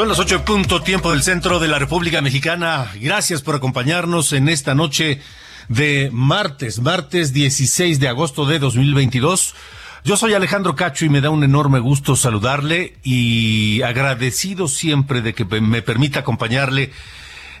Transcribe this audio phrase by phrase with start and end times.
[0.00, 2.90] Son las ocho punto tiempo del centro de la República Mexicana.
[2.98, 5.20] Gracias por acompañarnos en esta noche
[5.68, 9.54] de martes, martes 16 de agosto de 2022.
[10.02, 15.34] Yo soy Alejandro Cacho y me da un enorme gusto saludarle y agradecido siempre de
[15.34, 16.92] que me permita acompañarle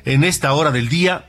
[0.06, 1.26] en esta hora del día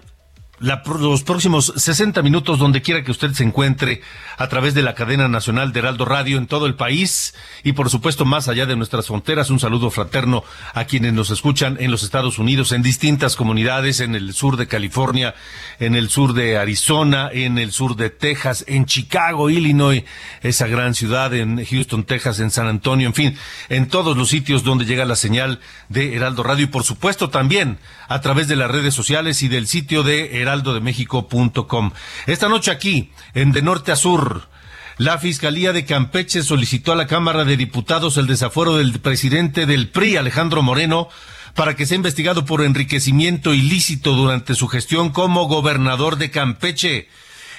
[0.61, 4.01] los próximos 60 minutos donde quiera que usted se encuentre
[4.37, 7.89] a través de la cadena nacional de Heraldo Radio en todo el país y por
[7.89, 9.49] supuesto más allá de nuestras fronteras.
[9.49, 14.13] Un saludo fraterno a quienes nos escuchan en los Estados Unidos, en distintas comunidades, en
[14.13, 15.33] el sur de California,
[15.79, 20.03] en el sur de Arizona, en el sur de Texas, en Chicago, Illinois,
[20.43, 23.37] esa gran ciudad, en Houston, Texas, en San Antonio, en fin,
[23.69, 27.79] en todos los sitios donde llega la señal de Heraldo Radio y por supuesto también
[28.07, 31.91] a través de las redes sociales y del sitio de Heraldo heraldodemexico.com.
[32.27, 34.49] Esta noche aquí, en De Norte a Sur,
[34.97, 39.89] la Fiscalía de Campeche solicitó a la Cámara de Diputados el desafuero del presidente del
[39.89, 41.09] PRI, Alejandro Moreno,
[41.55, 47.07] para que sea investigado por enriquecimiento ilícito durante su gestión como gobernador de Campeche.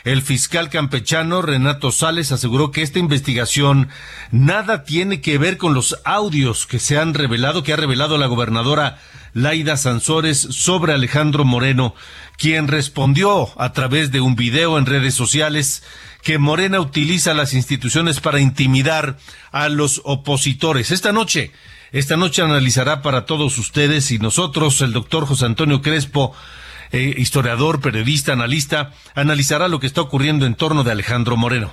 [0.04, 3.88] El fiscal campechano Renato Sales aseguró que esta investigación
[4.32, 8.26] nada tiene que ver con los audios que se han revelado, que ha revelado la
[8.26, 8.98] gobernadora
[9.34, 11.94] Laida Sansores sobre Alejandro Moreno,
[12.36, 15.82] quien respondió a través de un video en redes sociales
[16.22, 19.18] que Morena utiliza las instituciones para intimidar
[19.50, 20.90] a los opositores.
[20.90, 21.52] Esta noche,
[21.92, 26.34] esta noche analizará para todos ustedes y nosotros el doctor José Antonio Crespo
[26.92, 31.72] eh, historiador, periodista, analista, analizará lo que está ocurriendo en torno de Alejandro Moreno.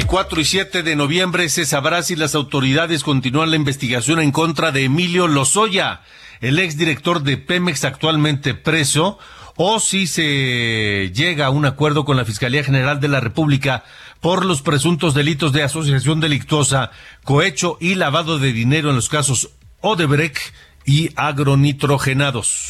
[0.00, 4.32] El 4 y 7 de noviembre se sabrá si las autoridades continúan la investigación en
[4.32, 6.00] contra de Emilio Lozoya,
[6.40, 9.18] el exdirector de Pemex actualmente preso,
[9.56, 13.84] o si se llega a un acuerdo con la Fiscalía General de la República
[14.20, 19.50] por los presuntos delitos de asociación delictuosa, cohecho y lavado de dinero en los casos
[19.82, 20.54] Odebrecht
[20.86, 22.68] y agronitrogenados.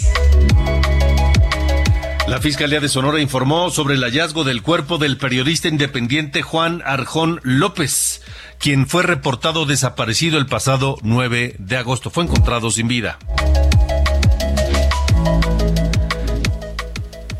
[2.28, 7.40] La Fiscalía de Sonora informó sobre el hallazgo del cuerpo del periodista independiente Juan Arjón
[7.42, 8.22] López,
[8.58, 12.10] quien fue reportado desaparecido el pasado 9 de agosto.
[12.10, 13.18] Fue encontrado sin vida.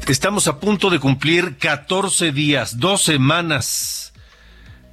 [0.09, 4.13] Estamos a punto de cumplir 14 días, dos semanas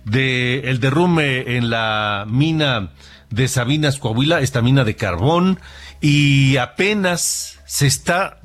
[0.06, 2.92] de el derrumbe en la mina
[3.32, 5.60] de Sabinas, Coahuila, esta mina de carbón,
[6.02, 8.42] y apenas se está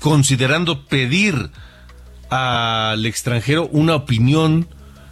[0.00, 1.50] considerando pedir
[2.30, 4.68] al extranjero una opinión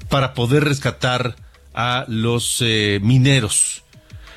[0.08, 1.36] para poder rescatar
[1.74, 3.82] a los eh, mineros.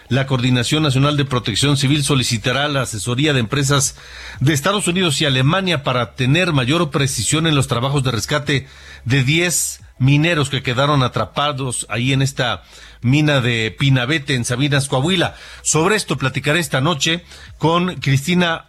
[0.10, 3.96] La Coordinación Nacional de Protección Civil solicitará la asesoría de empresas
[4.40, 8.68] de Estados Unidos y Alemania para tener mayor precisión en los trabajos de rescate
[9.06, 12.64] de 10 mineros que quedaron atrapados ahí en esta
[13.02, 15.36] mina de Pinabete en Sabinas, Coahuila.
[15.62, 17.24] Sobre esto platicaré esta noche
[17.60, 18.69] con Cristina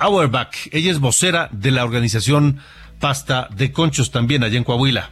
[0.00, 0.68] Auerbach.
[0.72, 2.60] Ella es vocera de la organización
[2.98, 5.10] Pasta de Conchos también allá en Coahuila.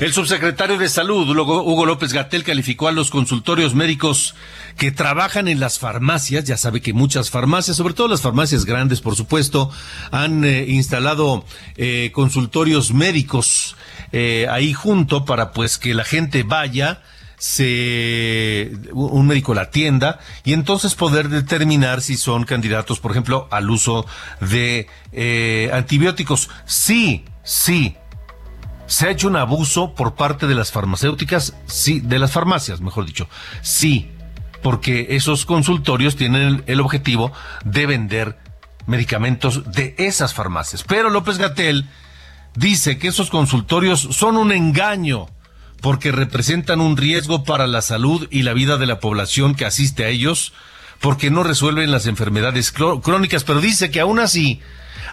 [0.00, 4.36] El subsecretario de Salud, Hugo López Gatel, calificó a los consultorios médicos
[4.76, 6.44] que trabajan en las farmacias.
[6.44, 9.72] Ya sabe que muchas farmacias, sobre todo las farmacias grandes, por supuesto,
[10.12, 11.44] han eh, instalado
[11.76, 13.74] eh, consultorios médicos
[14.12, 17.02] eh, ahí junto para pues que la gente vaya
[17.38, 23.70] se un médico la atienda y entonces poder determinar si son candidatos, por ejemplo, al
[23.70, 24.06] uso
[24.40, 24.88] de
[25.72, 26.50] antibióticos.
[26.66, 27.96] Sí, sí,
[28.88, 31.54] ¿Se ha hecho un abuso por parte de las farmacéuticas?
[31.66, 33.28] Sí, de las farmacias, mejor dicho.
[33.60, 34.10] Sí,
[34.62, 37.30] porque esos consultorios tienen el, objetivo
[37.66, 38.38] de vender
[38.86, 40.84] medicamentos de esas farmacias.
[40.84, 41.86] Pero López Gatel
[42.54, 45.28] dice que esos consultorios son un engaño
[45.80, 50.04] porque representan un riesgo para la salud y la vida de la población que asiste
[50.04, 50.52] a ellos,
[51.00, 54.60] porque no resuelven las enfermedades crónicas, pero dice que aún así,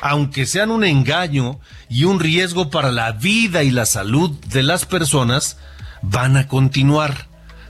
[0.02, 1.60] aunque sean un engaño
[1.90, 5.58] y un riesgo para la vida y la salud de las personas,
[6.02, 7.28] van a continuar.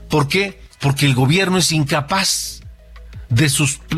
[0.08, 0.62] ¿Por qué?
[0.80, 2.62] Porque el gobierno es incapaz
[3.28, 3.50] de,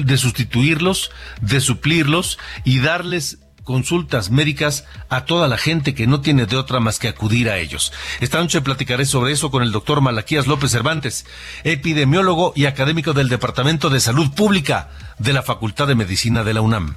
[0.05, 1.11] de sustituirlos,
[1.41, 6.81] de suplirlos y darles consultas médicas a toda la gente que no tiene de otra
[6.81, 7.93] más que acudir a ellos.
[8.21, 11.27] Esta noche platicaré sobre eso con el doctor Malaquías López Cervantes,
[11.65, 14.89] epidemiólogo y académico del Departamento de Salud Pública
[15.19, 16.95] de la Facultad de Medicina de la UNAM.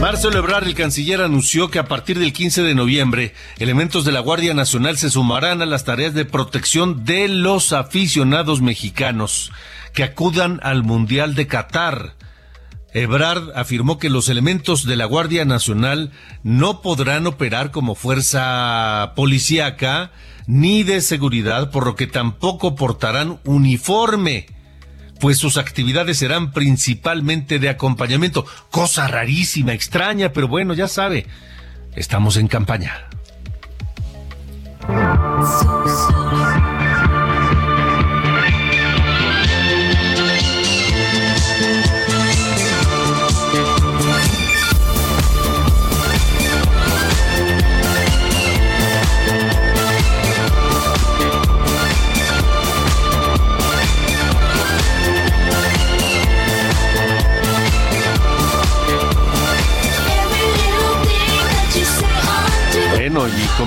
[0.00, 4.20] Marcelo Ebrard, el canciller, anunció que a partir del 15 de noviembre, elementos de la
[4.20, 9.50] Guardia Nacional se sumarán a las tareas de protección de los aficionados mexicanos
[9.94, 12.14] que acudan al Mundial de Qatar.
[12.96, 16.12] Ebrard afirmó que los elementos de la Guardia Nacional
[16.42, 20.12] no podrán operar como fuerza policíaca
[20.46, 24.46] ni de seguridad, por lo que tampoco portarán uniforme
[25.20, 28.46] pues sus actividades serán principalmente de acompañamiento.
[28.70, 31.26] Cosa rarísima, extraña, pero bueno, ya sabe,
[31.94, 33.08] estamos en campaña.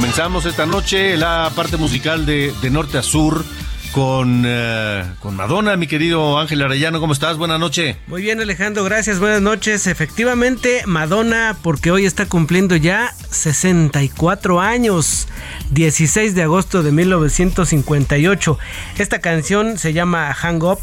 [0.09, 3.45] Comenzamos esta noche la parte musical de, norte a sur
[3.91, 6.99] con, eh, con Madonna, mi querido Ángel Arellano.
[6.99, 7.37] ¿Cómo estás?
[7.37, 7.95] Buenas noches.
[8.07, 9.19] Muy bien, Alejandro, gracias.
[9.19, 9.85] Buenas noches.
[9.85, 15.27] Efectivamente, Madonna, porque hoy está cumpliendo ya 64 años,
[15.69, 18.57] 16 de agosto de 1958.
[18.97, 20.79] Esta canción se llama Hang Up.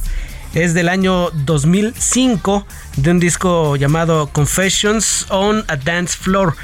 [0.55, 2.65] Es del año 2005
[2.97, 6.55] de un disco llamado Confessions on a Dance Floor.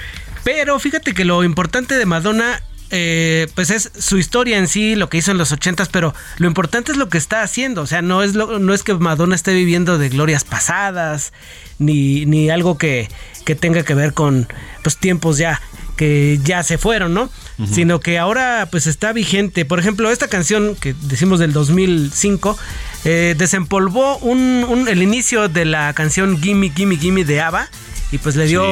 [0.44, 2.62] Pero fíjate que lo importante de Madonna
[2.94, 6.46] eh, pues es su historia en sí, lo que hizo en los ochentas, pero lo
[6.46, 7.80] importante es lo que está haciendo.
[7.80, 11.32] O sea, no es, lo, no es que Madonna esté viviendo de glorias pasadas,
[11.78, 13.08] ni, ni algo que,
[13.46, 14.46] que, tenga que ver con
[14.82, 15.62] pues, tiempos ya
[15.96, 17.30] que ya se fueron, ¿no?
[17.70, 19.64] Sino que ahora pues está vigente.
[19.64, 22.58] Por ejemplo, esta canción que decimos del 2005
[23.04, 27.68] eh, desempolvó un, el inicio de la canción Gimme, Gimme, Gimme de ABBA
[28.12, 28.64] y pues le dio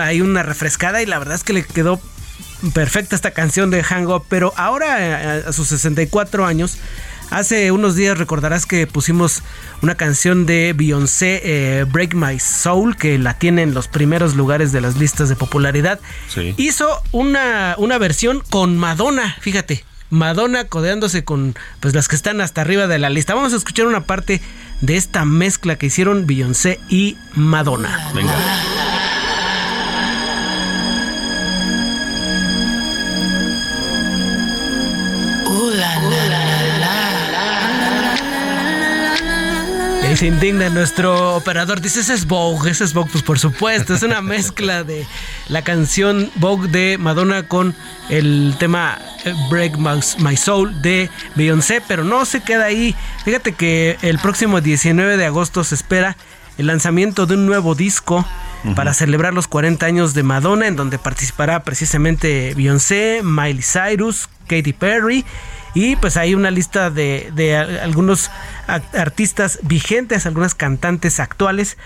[0.00, 2.00] ahí una refrescada y la verdad es que le quedó
[2.72, 6.78] perfecta esta canción de Hang Up, pero ahora a, sus 64 años,
[7.30, 9.42] hace unos días recordarás que pusimos
[9.82, 14.72] una canción de Beyoncé, eh, Break My Soul, que la tiene en los primeros lugares
[14.72, 16.00] de las listas de popularidad.
[16.56, 19.84] Hizo una, una versión con Madonna, fíjate.
[20.08, 23.34] Madonna codeándose con pues las que están hasta arriba de la lista.
[23.34, 24.40] Vamos a escuchar una parte
[24.80, 28.12] de esta mezcla que hicieron Beyoncé y Madonna.
[28.14, 28.34] Venga.
[40.16, 41.82] Se indigna nuestro operador.
[41.82, 43.10] Dice, ese es Vogue, ese es Vogue.
[43.12, 45.06] Pues por supuesto, es una mezcla de
[45.48, 47.74] la canción Vogue de Madonna con
[48.08, 52.94] el tema eh, Break My Soul de Beyoncé, pero no se queda ahí.
[53.24, 56.16] Fíjate que el próximo 19 de agosto se espera
[56.56, 58.24] el lanzamiento de un nuevo disco
[58.74, 64.72] para celebrar los 40 años de Madonna, en donde participará precisamente Beyoncé, Miley Cyrus, Katy
[64.72, 65.24] Perry
[65.76, 68.30] y pues hay una lista de, algunos
[68.66, 71.76] artistas vigentes, algunas cantantes actuales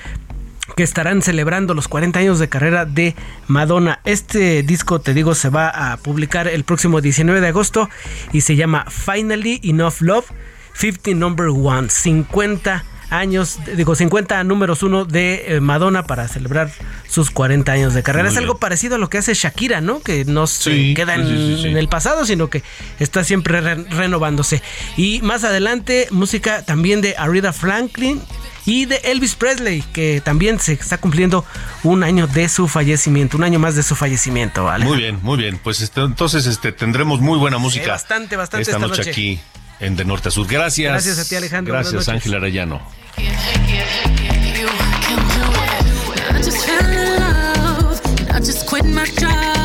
[0.76, 3.16] que estarán celebrando los 40 años de carrera de
[3.48, 3.98] Madonna.
[4.04, 7.90] Este disco, te digo, se va a publicar el próximo 19 de agosto
[8.32, 10.26] y se llama Finally Enough Love
[10.74, 16.70] 50 Number One, 50 años, digo 50 números uno de eh, Madonna para celebrar
[17.08, 18.28] sus 40 años de carrera.
[18.28, 20.00] es algo parecido a lo que hace Shakira, ¿no?
[20.00, 22.62] Que no se queda en, el pasado, sino que
[22.98, 24.62] está siempre renovándose.
[24.96, 28.22] Y más adelante, música también de Aretha Franklin
[28.64, 31.44] y de Elvis Presley, que también se está cumpliendo
[31.82, 34.64] un año de su fallecimiento, un año más de su fallecimiento.
[34.64, 34.84] ¿vale?
[34.84, 35.58] Muy bien, muy bien.
[35.62, 37.88] Pues este, entonces este, tendremos muy buena música.
[37.88, 39.40] bastante, bastante esta, noche, aquí
[39.80, 40.46] en De Norte a Sur.
[40.46, 40.92] Gracias.
[40.92, 41.74] Gracias a ti, Alejandro.
[41.74, 42.99] Gracias, Ángel Arellano.
[43.20, 44.66] You
[45.04, 46.34] can do it.
[46.34, 48.00] I just fell in love.
[48.30, 49.59] I just quit my job.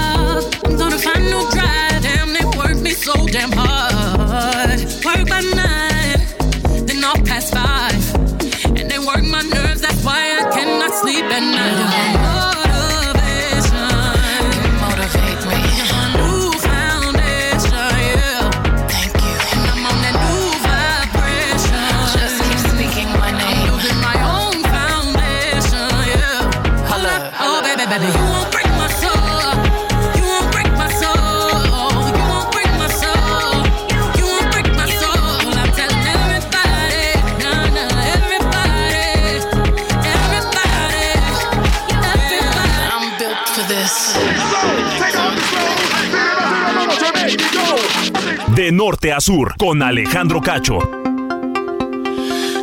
[48.86, 49.18] Norte a
[49.58, 50.78] con Alejandro Cacho.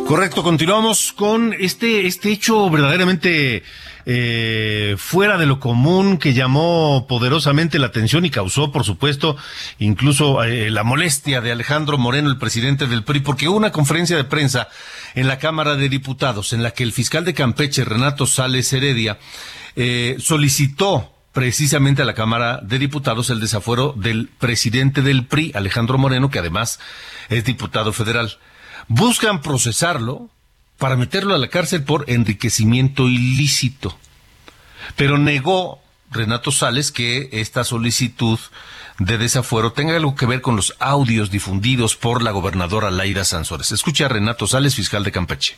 [0.07, 3.61] Correcto, continuamos con este, este hecho verdaderamente
[4.05, 9.35] eh, fuera de lo común que llamó poderosamente la atención y causó, por supuesto,
[9.79, 14.15] incluso eh, la molestia de Alejandro Moreno, el presidente del PRI, porque hubo una conferencia
[14.15, 14.69] de prensa
[15.15, 19.19] en la Cámara de Diputados en la que el fiscal de Campeche, Renato Sales Heredia,
[19.75, 25.97] eh, solicitó precisamente a la Cámara de Diputados el desafuero del presidente del PRI, Alejandro
[25.97, 26.79] Moreno, que además
[27.29, 28.37] es diputado federal.
[28.87, 30.29] Buscan procesarlo
[30.77, 33.97] para meterlo a la cárcel por enriquecimiento ilícito.
[34.95, 38.39] Pero negó Renato Sales que esta solicitud
[38.99, 43.71] de desafuero tenga algo que ver con los audios difundidos por la gobernadora Laida Sansores.
[43.71, 45.55] Escucha a Renato Sales, fiscal de Campeche.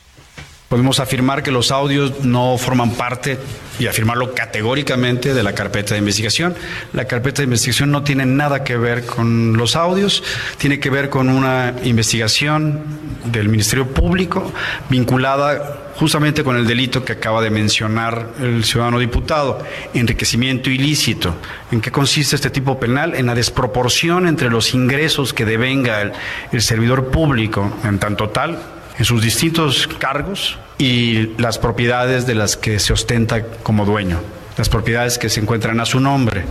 [0.70, 3.38] Podemos afirmar que los audios no forman parte,
[3.80, 6.56] y afirmarlo categóricamente, de la carpeta de investigación.
[6.94, 10.24] La carpeta de investigación no tiene nada que ver con los audios,
[10.58, 12.84] tiene que ver con una investigación
[13.26, 14.52] del Ministerio Público
[14.90, 21.36] vinculada justamente con el delito que acaba de mencionar el ciudadano diputado, enriquecimiento ilícito.
[21.72, 23.16] ¿En qué consiste este tipo penal?
[23.16, 28.60] En la desproporción entre los ingresos que devenga el, servidor público en tanto tal
[28.98, 34.22] en sus distintos cargos y las propiedades de las que se ostenta como dueño,
[34.58, 36.46] las propiedades que se encuentran a su nombre.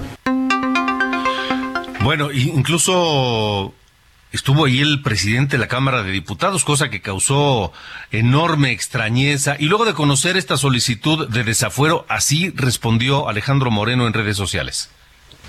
[2.03, 3.73] Bueno, incluso
[4.31, 7.73] estuvo ahí el presidente de la Cámara de Diputados, cosa que causó
[8.11, 9.57] enorme extrañeza.
[9.59, 14.91] Y luego de conocer esta solicitud de desafuero, así respondió Alejandro Moreno en redes sociales.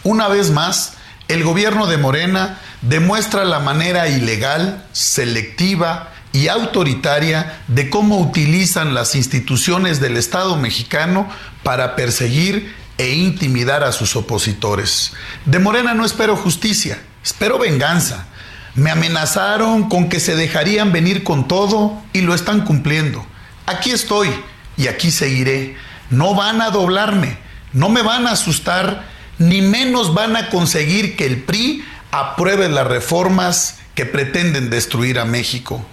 [0.04, 0.94] Una vez más,
[1.28, 9.16] el gobierno de Morena demuestra la manera ilegal, selectiva, y autoritaria de cómo utilizan las
[9.16, 11.30] instituciones del Estado mexicano
[11.64, 15.14] para perseguir e intimidar a sus opositores.
[15.46, 18.28] De Morena no espero justicia, espero venganza.
[18.76, 23.26] Me amenazaron con que se dejarían venir con todo y lo están cumpliendo.
[23.66, 24.30] Aquí estoy
[24.76, 25.78] y aquí seguiré.
[26.10, 27.38] No van a doblarme,
[27.72, 29.06] no me van a asustar,
[29.38, 31.86] ni menos van a conseguir que el PRI
[32.20, 35.86] apruebe las reformas que pretenden destruir a México.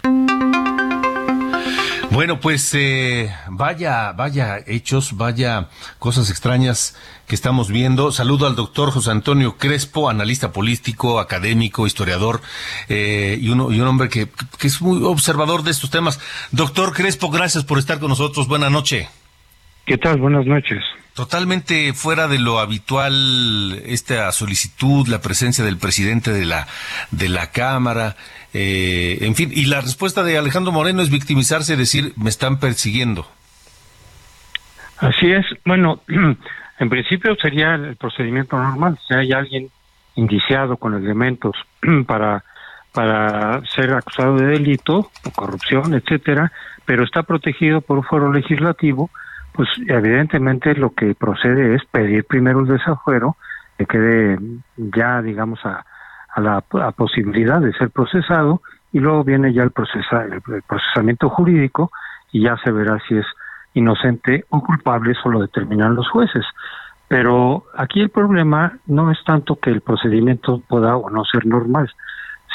[2.11, 6.95] Bueno, pues eh, vaya, vaya hechos, vaya cosas extrañas
[7.27, 8.13] que estamos viendo.
[8.13, 12.43] Saludo al doctor José Antonio Crespo, analista político, académico, historiador
[12.91, 16.21] eh, y, uno, y un hombre que, que es muy observador de estos temas.
[16.51, 18.47] Doctor Crespo, gracias por estar con nosotros.
[18.47, 19.09] Buenas noches.
[19.87, 20.19] ¿Qué tal?
[20.19, 20.83] Buenas noches.
[21.15, 26.67] Totalmente fuera de lo habitual esta solicitud, la presencia del presidente de la
[27.11, 28.17] de la Cámara,
[28.55, 32.61] eh, en fin, y la respuesta de Alejandro Moreno es victimizarse y decir, me están
[32.61, 33.27] persiguiendo.
[34.99, 35.47] Así es.
[35.65, 36.03] Bueno,
[36.79, 38.99] en principio sería el procedimiento normal.
[39.07, 39.69] Si hay alguien
[40.15, 41.57] indiciado con elementos
[42.07, 42.45] para,
[42.93, 46.53] para ser acusado de delito o corrupción, etcétera,
[46.85, 49.11] pero está protegido por un foro legislativo,
[49.53, 53.37] pues evidentemente lo que procede es pedir primero el desafuero,
[53.79, 54.39] que quede
[54.77, 55.85] ya, digamos, a,
[56.35, 56.61] a la
[56.93, 61.91] posibilidad de ser procesado y luego viene ya el, procesa, el, procesamiento jurídico
[62.31, 63.27] y ya se verá si es
[63.75, 66.45] inocente o culpable, eso lo determinan los jueces.
[67.09, 71.91] Pero aquí el problema no es tanto que el procedimiento pueda o no ser normal,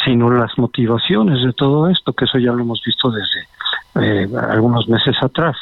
[0.05, 3.47] sino las motivaciones de todo esto, que eso ya lo hemos visto desde
[4.01, 5.55] eh, algunos meses atrás.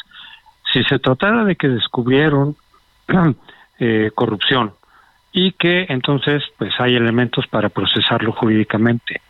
[0.75, 2.57] Si se tratara de que descubrieron
[3.79, 4.73] eh, corrupción,
[5.31, 9.21] y que entonces pues hay elementos para procesarlo jurídicamente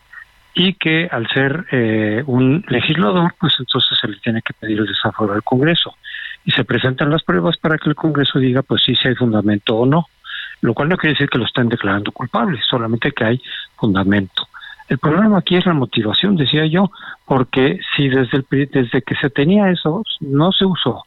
[0.54, 4.86] y que al ser eh, un legislador pues entonces se le tiene que pedir el
[4.86, 5.96] desafuero al Congreso
[6.46, 9.86] y se presentan las pruebas para que el Congreso diga pues si hay fundamento o
[9.88, 10.06] no
[10.62, 13.42] lo cual no quiere decir que lo estén declarando culpable solamente que hay
[13.76, 14.48] fundamento.
[14.88, 16.92] El problema aquí es la motivación decía yo
[17.26, 21.04] porque si desde el desde que se tenía eso no se usó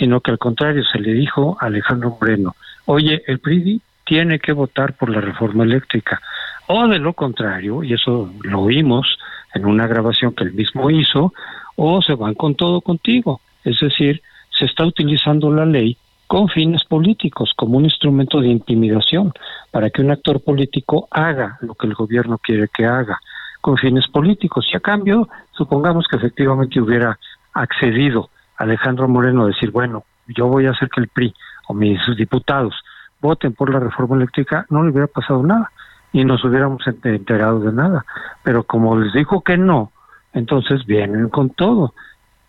[0.00, 4.52] sino que al contrario se le dijo a Alejandro Moreno oye el PRI tiene que
[4.52, 6.20] votar por la reforma eléctrica.
[6.66, 9.18] O de lo contrario, y eso lo vimos
[9.54, 11.32] en una grabación que él mismo hizo,
[11.76, 13.40] o se van con todo contigo.
[13.64, 19.32] Es decir, se está utilizando la ley con fines políticos, como un instrumento de intimidación,
[19.70, 23.20] para que un actor político haga lo que el gobierno quiere que haga,
[23.60, 24.68] con fines políticos.
[24.72, 27.16] Y a cambio, supongamos que efectivamente hubiera
[27.52, 28.30] accedido
[28.60, 31.34] Alejandro Moreno decir, bueno, yo voy a hacer que el PRI
[31.68, 32.74] o mis diputados
[33.20, 35.70] voten por la reforma eléctrica, no le hubiera pasado nada
[36.12, 38.04] y nos hubiéramos enterado de nada.
[38.42, 39.92] Pero como les dijo que no,
[40.34, 41.94] entonces vienen con todo.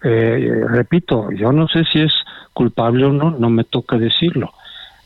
[0.03, 2.13] Eh, repito, yo no sé si es
[2.53, 4.51] culpable o no, no me toca decirlo.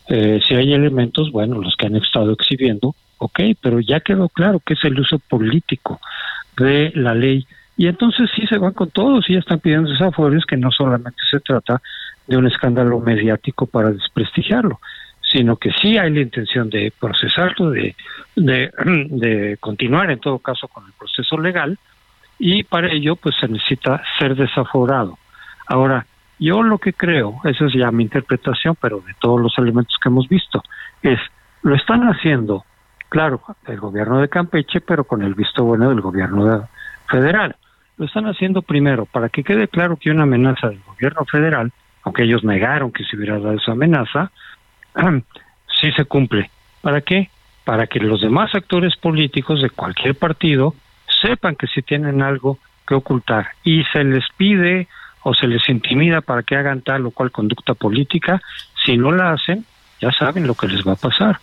[0.08, 4.60] Eh, si hay elementos, bueno, los que han estado exhibiendo, ok, pero ya quedó claro
[4.60, 6.00] que es el uso político
[6.58, 7.46] de la ley.
[7.78, 11.20] Y entonces sí se van con todos y ya están pidiendo desaforios que no solamente
[11.30, 11.82] se trata
[12.28, 14.80] de un escándalo mediático para desprestigiarlo,
[15.22, 17.96] sino que sí hay la intención de procesarlo, de,
[18.36, 18.72] de,
[19.10, 21.78] de continuar en todo caso con el proceso legal,
[22.40, 25.18] y para ello pues se necesita ser desaforado.
[25.68, 26.06] Ahora,
[26.40, 30.10] yo lo que creo, esa es ya mi interpretación, pero de todos los elementos que
[30.10, 30.62] hemos visto,
[31.02, 31.20] es
[31.64, 32.66] lo están haciendo,
[33.10, 36.68] claro, el gobierno de Campeche, pero con el visto bueno del gobierno
[37.10, 37.56] federal.
[37.98, 41.72] Lo están haciendo primero para que quede claro que una amenaza del gobierno federal,
[42.04, 44.32] aunque ellos negaron que se hubiera dado esa amenaza,
[45.82, 46.50] sí se cumple.
[46.82, 47.30] ¿Para qué?
[47.64, 50.76] Para que los demás actores políticos de cualquier partido
[51.22, 54.88] sepan que si tienen algo que ocultar y se les pide
[55.24, 58.42] o se les intimida para que hagan tal o cual conducta política,
[58.86, 59.66] si no la hacen,
[60.00, 61.40] ya saben lo que les va a pasar.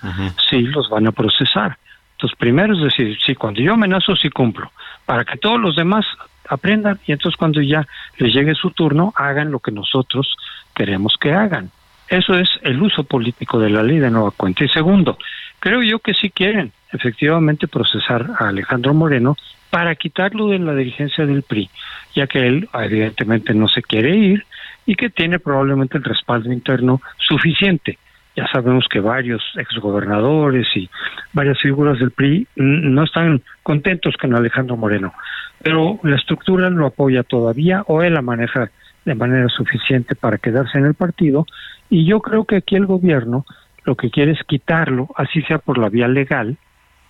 [0.49, 1.77] Sí, los van a procesar.
[2.13, 4.71] Entonces, primero es decir, sí, cuando yo amenazo, sí cumplo,
[5.05, 6.07] para que todos los demás
[6.53, 7.87] aprendan y entonces cuando ya
[8.19, 10.37] les llegue su turno, hagan lo que nosotros
[10.75, 11.71] queremos que hagan.
[12.09, 14.65] Eso es el uso político de la ley de nueva cuenta.
[14.65, 15.17] Y segundo,
[15.59, 19.37] creo yo que sí quieren efectivamente procesar a Alejandro Moreno
[19.71, 21.71] para quitarlo de la dirigencia del PRI,
[22.15, 24.45] ya que él evidentemente no se quiere ir
[24.85, 27.99] y que tiene probablemente el respaldo interno suficiente.
[28.37, 30.91] Ya sabemos que varios exgobernadores y
[31.33, 35.15] varias figuras del PRI no están contentos con Alejandro Moreno,
[35.63, 38.71] pero la estructura lo apoya todavía o él la maneja
[39.05, 41.47] de manera suficiente para quedarse en el partido.
[41.91, 43.45] Y yo creo que aquí el gobierno
[43.85, 46.57] lo que quiere es quitarlo, así sea por la vía legal,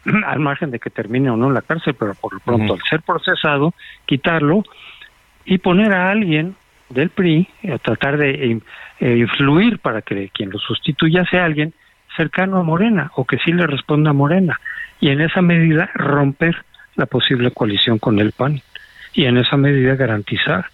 [0.27, 2.83] al margen de que termine o no en la cárcel, pero por lo pronto al
[2.89, 3.75] ser procesado,
[4.07, 4.63] quitarlo
[5.45, 6.55] y poner a alguien
[6.89, 8.61] del PRI a tratar de
[9.01, 11.73] eh, influir para que quien lo sustituya sea alguien
[12.17, 14.61] cercano a Morena o que sí le responda a Morena.
[15.01, 16.65] Y en esa medida romper
[17.03, 18.63] la posible coalición con el PAN
[19.13, 20.67] y en esa medida garantizar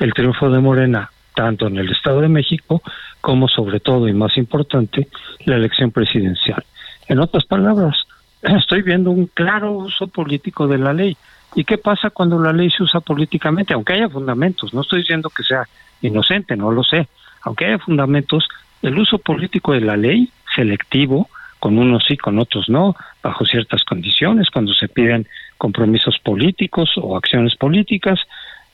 [0.00, 2.82] el triunfo de Morena tanto en el Estado de México
[3.20, 5.06] como sobre todo y más importante
[5.44, 6.64] la elección presidencial.
[7.06, 7.94] En otras palabras,
[8.42, 11.16] estoy viendo un claro uso político de la ley.
[11.54, 13.72] ¿Y qué pasa cuando la ley se usa políticamente?
[13.72, 15.62] Aunque haya fundamentos, no estoy diciendo que sea
[16.02, 17.06] inocente, no lo sé.
[17.42, 18.48] Aunque haya fundamentos,
[18.82, 21.28] el uso político de la ley, selectivo,
[21.60, 25.26] con unos sí, con otros no, bajo ciertas condiciones, cuando se piden
[25.58, 28.18] compromisos políticos o acciones políticas,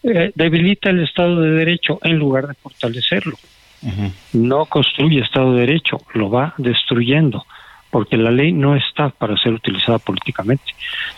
[0.03, 3.37] eh, debilita el Estado de Derecho en lugar de fortalecerlo.
[4.33, 7.45] No construye Estado de Derecho, lo va destruyendo
[7.95, 10.65] porque la ley no está para ser utilizada políticamente,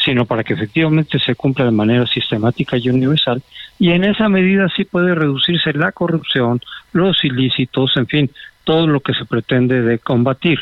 [0.05, 3.43] sino para que efectivamente se cumpla de manera sistemática y universal,
[3.79, 6.61] y en esa medida sí puede reducirse la corrupción,
[6.93, 8.31] los ilícitos, en fin,
[8.65, 10.59] todo lo que se pretende de combatir.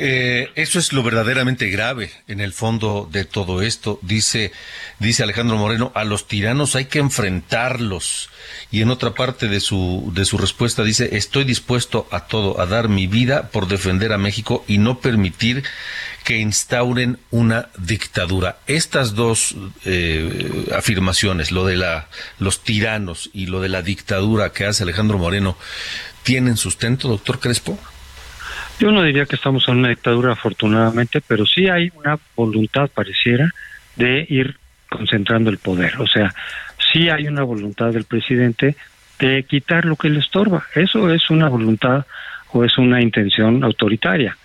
[0.00, 3.98] Eh, eso es lo verdaderamente grave en el fondo de todo esto.
[4.00, 4.52] Dice,
[5.00, 8.30] dice Alejandro Moreno, a los tiranos hay que enfrentarlos.
[8.70, 12.66] Y en otra parte de su, de su respuesta dice, estoy dispuesto a todo, a
[12.66, 15.64] dar mi vida por defender a México y no permitir
[16.22, 18.60] que instauren una dictadura.
[18.68, 22.08] Estas dos eh, afirmaciones, lo de la,
[22.38, 25.58] los tiranos y lo de la dictadura que hace Alejandro Moreno,
[26.22, 27.76] ¿tienen sustento, doctor Crespo?
[28.78, 33.50] Yo no diría que estamos en una dictadura afortunadamente, pero sí hay una voluntad, pareciera,
[33.96, 34.56] de ir
[34.88, 36.00] concentrando el poder.
[36.00, 36.32] O sea,
[36.92, 38.76] sí hay una voluntad del presidente
[39.18, 40.64] de quitar lo que le estorba.
[40.76, 42.06] Eso es una voluntad
[42.52, 44.36] o es una intención autoritaria.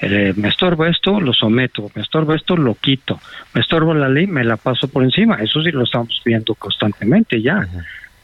[0.00, 3.18] Eh, me estorba esto, lo someto, me estorba esto, lo quito,
[3.54, 5.36] me estorba la ley, me la paso por encima.
[5.36, 7.66] Eso sí lo estamos viendo constantemente ya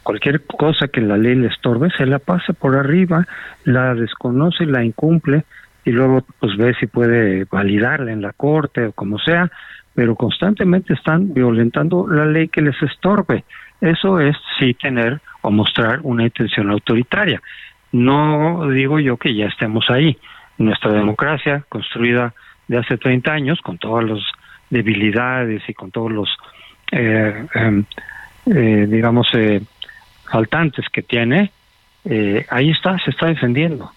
[0.03, 3.25] cualquier cosa que la ley le estorbe, se la pasa por arriba,
[3.63, 5.43] la desconoce, la incumple
[5.85, 9.49] y luego pues ve si puede validarla en la corte o como sea,
[9.95, 13.43] pero constantemente están violentando la ley que les estorbe.
[13.81, 17.41] Eso es sí tener o mostrar una intención autoritaria.
[17.91, 20.17] No digo yo que ya estemos ahí.
[20.57, 22.33] Nuestra democracia, construida
[22.67, 24.19] de hace 30 años, con todas las
[24.69, 26.29] debilidades y con todos los,
[26.91, 27.83] eh, em,
[28.45, 29.61] eh, digamos, eh,
[30.33, 31.51] faltantes que tiene,
[32.05, 33.91] eh, ahí está, se está defendiendo.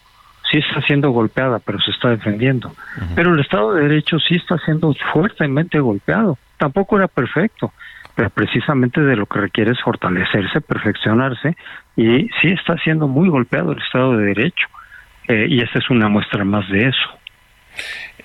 [0.51, 2.72] Sí está siendo golpeada, pero se está defendiendo.
[3.16, 6.38] Pero el Estado de Derecho sí está siendo fuertemente golpeado.
[6.59, 7.72] Tampoco era perfecto,
[8.14, 11.57] pero precisamente de lo que requiere es fortalecerse, perfeccionarse,
[11.96, 14.68] y sí está siendo muy golpeado el Estado de Derecho.
[15.27, 17.15] Eh, y esta es una muestra más de eso.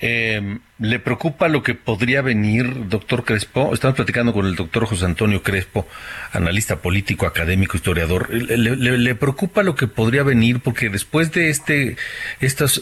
[0.03, 3.71] Eh, ¿Le preocupa lo que podría venir, doctor Crespo?
[3.71, 5.87] Estamos platicando con el doctor José Antonio Crespo,
[6.33, 8.33] analista político, académico, historiador.
[8.33, 10.59] ¿Le, preocupa lo que podría venir?
[10.61, 11.97] Porque después de este,
[12.39, 12.81] estos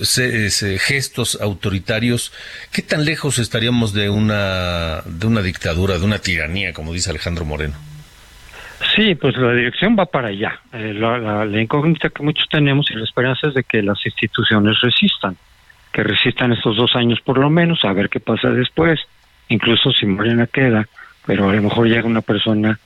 [0.80, 2.32] gestos autoritarios,
[2.72, 7.44] ¿qué tan lejos estaríamos de una, de una dictadura, de una tiranía, como dice Alejandro
[7.44, 7.76] Moreno?
[8.96, 10.62] Sí, pues la dirección va para allá.
[10.72, 14.80] Eh, la, la incógnita que muchos tenemos y la esperanza es de que las instituciones
[14.80, 15.36] resistan
[15.92, 19.00] que resistan estos dos años por lo menos, a ver qué pasa después,
[19.48, 20.88] incluso si Morena queda,
[21.26, 22.80] pero a lo mejor llega una persona,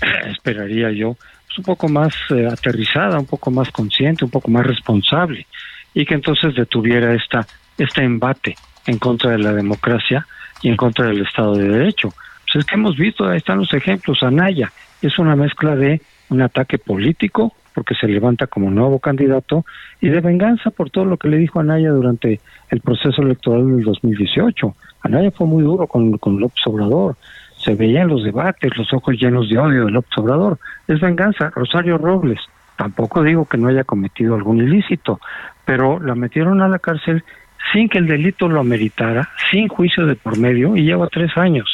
[0.26, 4.66] esperaría yo, pues un poco más eh, aterrizada, un poco más consciente, un poco más
[4.66, 5.46] responsable,
[5.92, 7.46] y que entonces detuviera esta,
[7.78, 10.26] este embate en contra de la democracia
[10.62, 12.10] y en contra del Estado de Derecho.
[12.10, 16.42] Pues es que hemos visto, ahí están los ejemplos, Anaya, es una mezcla de un
[16.42, 19.64] ataque político porque se levanta como nuevo candidato,
[20.00, 23.84] y de venganza por todo lo que le dijo Anaya durante el proceso electoral del
[23.84, 24.74] 2018.
[25.02, 27.16] Anaya fue muy duro con, con López Obrador,
[27.64, 30.58] se veía en los debates los ojos llenos de odio de López Obrador.
[30.86, 31.50] Es venganza.
[31.54, 32.38] Rosario Robles,
[32.76, 35.18] tampoco digo que no haya cometido algún ilícito,
[35.64, 37.24] pero la metieron a la cárcel
[37.72, 41.73] sin que el delito lo ameritara, sin juicio de por medio, y lleva tres años.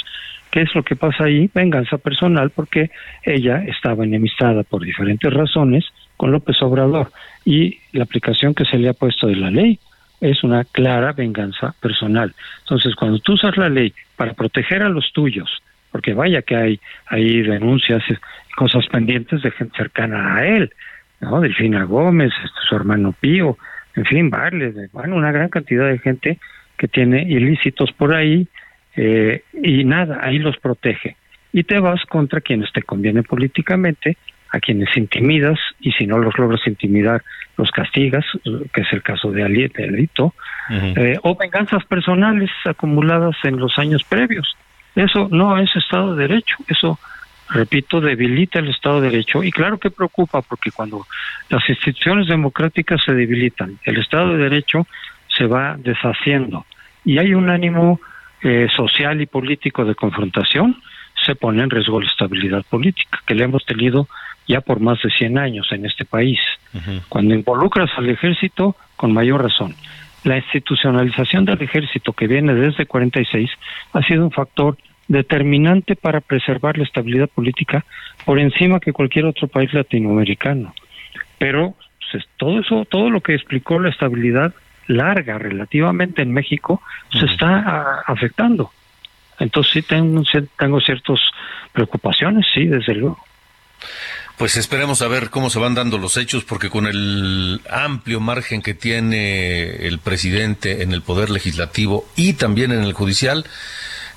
[0.51, 1.49] ¿Qué es lo que pasa ahí?
[1.55, 2.91] Venganza personal porque
[3.23, 5.85] ella estaba enemistada por diferentes razones
[6.17, 7.13] con López Obrador
[7.45, 9.79] y la aplicación que se le ha puesto de la ley
[10.21, 12.35] es una clara venganza personal.
[12.61, 16.81] Entonces, cuando tú usas la ley para proteger a los tuyos, porque vaya que hay
[17.07, 18.15] hay denuncias y
[18.55, 20.71] cosas pendientes de gente cercana a él,
[21.21, 21.41] ¿no?
[21.41, 23.57] Delfina Gómez, este, su hermano Pío,
[23.97, 26.39] en fin, vale, bueno, una gran cantidad de gente
[26.77, 28.47] que tiene ilícitos por ahí
[28.97, 31.17] eh, y nada, ahí los protege.
[31.53, 34.17] Y te vas contra quienes te conviene políticamente,
[34.51, 37.23] a quienes intimidas, y si no los logras intimidar,
[37.57, 38.25] los castigas,
[38.73, 40.35] que es el caso de Alito,
[40.71, 44.57] eh, o venganzas personales acumuladas en los años previos.
[44.95, 46.99] Eso no es Estado de Derecho, eso,
[47.51, 51.07] repito, debilita el Estado de Derecho y claro que preocupa porque cuando
[51.49, 54.87] las instituciones democráticas se debilitan, el Estado de Derecho
[55.29, 56.67] se va deshaciendo
[57.05, 58.01] y hay un ánimo
[58.43, 60.77] eh, social y político de confrontación,
[61.25, 64.09] se pone en riesgo la estabilidad política, que le hemos tenido
[64.47, 66.39] ya por más de 100 años en este país.
[67.09, 69.75] Cuando involucras al ejército, con mayor razón.
[70.25, 73.51] La institucionalización del ejército que viene desde 46
[73.93, 74.77] ha sido un factor
[75.09, 77.85] determinante para preservar la estabilidad política
[78.25, 80.75] por encima que cualquier otro país latinoamericano.
[81.39, 81.75] Pero
[82.11, 84.55] pues, todo eso, todo lo que explicó la estabilidad
[84.91, 88.73] larga relativamente en México se está ah, afectando.
[89.39, 90.23] Entonces sí tengo,
[90.59, 91.21] tengo ciertas
[91.73, 93.19] preocupaciones, sí, desde luego.
[94.37, 98.63] Pues esperemos a ver cómo se van dando los hechos, porque con el amplio margen
[98.63, 103.45] que tiene el presidente en el poder legislativo y también en el judicial,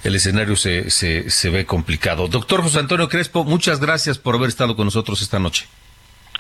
[0.04, 2.28] el escenario se, se, se ve complicado.
[2.28, 5.68] Doctor José Antonio Crespo, muchas gracias por haber estado con nosotros esta noche.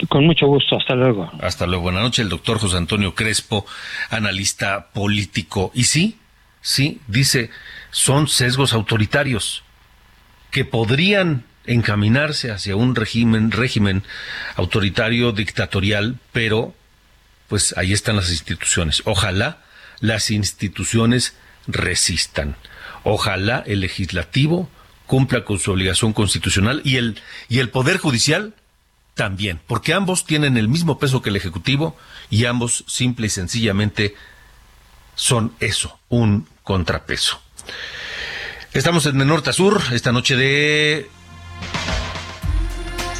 [0.10, 1.32] Con mucho gusto, hasta luego.
[1.41, 1.84] Hasta luego.
[1.84, 3.65] Buenas noches, el doctor José Antonio Crespo,
[4.10, 5.71] analista político.
[5.73, 6.17] Y sí,
[6.62, 7.49] sí, dice,
[7.91, 9.63] son sesgos autoritarios
[10.51, 14.03] que podrían encaminarse hacia un régimen, régimen
[14.56, 16.75] autoritario, dictatorial, pero
[17.47, 19.03] pues ahí están las instituciones.
[19.06, 19.60] Ojalá
[19.99, 22.56] las instituciones resistan.
[23.03, 24.69] Ojalá el legislativo
[25.06, 28.53] cumpla con su obligación constitucional y el, y el poder judicial
[29.15, 31.95] también, porque ambos tienen el mismo peso que el Ejecutivo
[32.30, 34.15] y ambos simple y sencillamente
[35.15, 37.39] son eso, un contrapeso.
[38.73, 41.08] Estamos en el norte a sur, esta noche de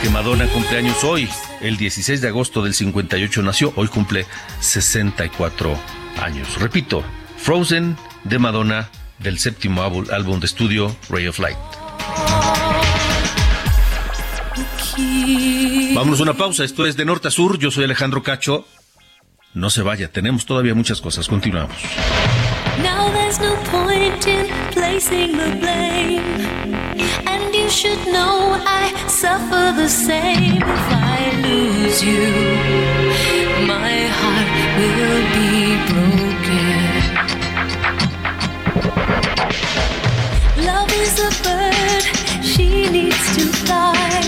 [0.00, 1.28] Que Madonna cumple años hoy.
[1.60, 4.26] El 16 de agosto del 58 nació, hoy cumple
[4.60, 5.78] 64
[6.20, 6.58] años.
[6.58, 7.04] Repito,
[7.36, 11.58] Frozen de Madonna del séptimo álbum de estudio Ray of Light.
[15.94, 18.66] Vámonos a una pausa, esto es de norte a sur, yo soy Alejandro Cacho.
[19.52, 21.76] No se vaya, tenemos todavía muchas cosas, continuamos.
[22.82, 23.10] Now
[27.70, 32.26] should know I suffer the same if I lose you.
[33.64, 36.78] My heart will be broken.
[40.66, 42.04] Love is a bird,
[42.42, 44.20] she needs to fly.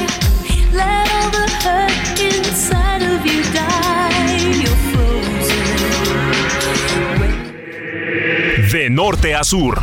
[0.73, 4.39] Let all the hurt inside of you die.
[4.63, 5.67] You're frozen.
[8.71, 9.83] De norte a sur.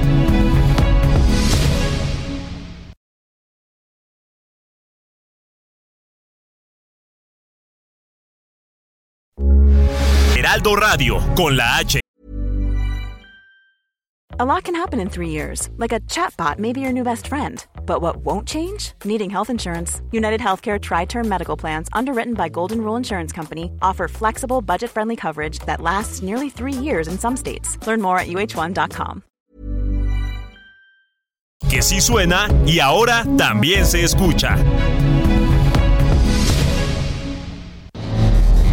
[10.61, 11.99] Heraldo Radio, con la H.
[14.39, 17.27] A lot can happen in three years, like a chatbot may be your new best
[17.27, 17.65] friend.
[17.85, 18.93] But what won't change?
[19.03, 20.01] Needing health insurance.
[20.11, 24.89] United Healthcare Tri Term Medical Plans, underwritten by Golden Rule Insurance Company, offer flexible, budget
[24.91, 27.77] friendly coverage that lasts nearly three years in some states.
[27.87, 29.23] Learn more at uh1.com.
[31.69, 34.57] Que sí suena y ahora también se escucha.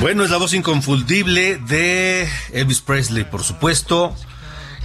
[0.00, 4.14] Bueno, es la voz inconfundible de Elvis Presley, por supuesto,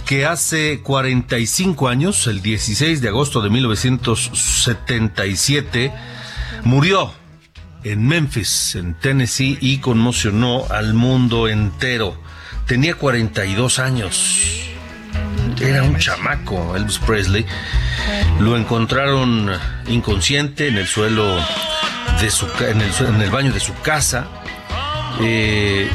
[0.06, 5.92] que hace 45 años, el 16 de agosto de 1977,
[6.64, 7.12] murió
[7.84, 12.20] en Memphis, en Tennessee, y conmocionó al mundo entero.
[12.66, 14.68] Tenía 42 años.
[15.60, 17.44] Era un chamaco, Elvis Presley.
[18.40, 19.50] Lo encontraron
[19.88, 21.24] inconsciente en el suelo
[22.20, 24.26] de su en el, en el baño de su casa.
[25.20, 25.88] Eh,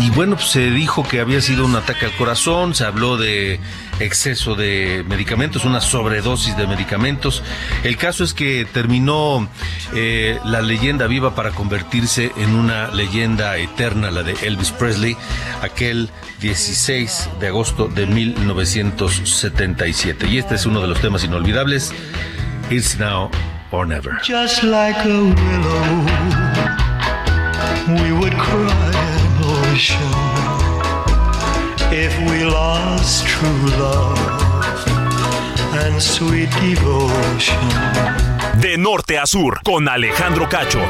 [0.00, 3.58] y bueno, pues se dijo que había sido un ataque al corazón, se habló de
[4.00, 7.42] exceso de medicamentos, una sobredosis de medicamentos.
[7.82, 9.48] El caso es que terminó
[9.94, 15.16] eh, la leyenda viva para convertirse en una leyenda eterna, la de Elvis Presley,
[15.62, 20.28] aquel 16 de agosto de 1977.
[20.28, 21.92] Y este es uno de los temas inolvidables,
[22.70, 23.30] It's Now
[23.70, 24.18] or Never.
[24.22, 26.06] Just like a willow,
[28.00, 28.97] we would cry
[29.78, 30.10] an ocean
[31.92, 34.18] if we lost true love
[35.84, 37.58] and sweet devotion.
[38.60, 40.80] De norte a sur, con Alejandro Cacho.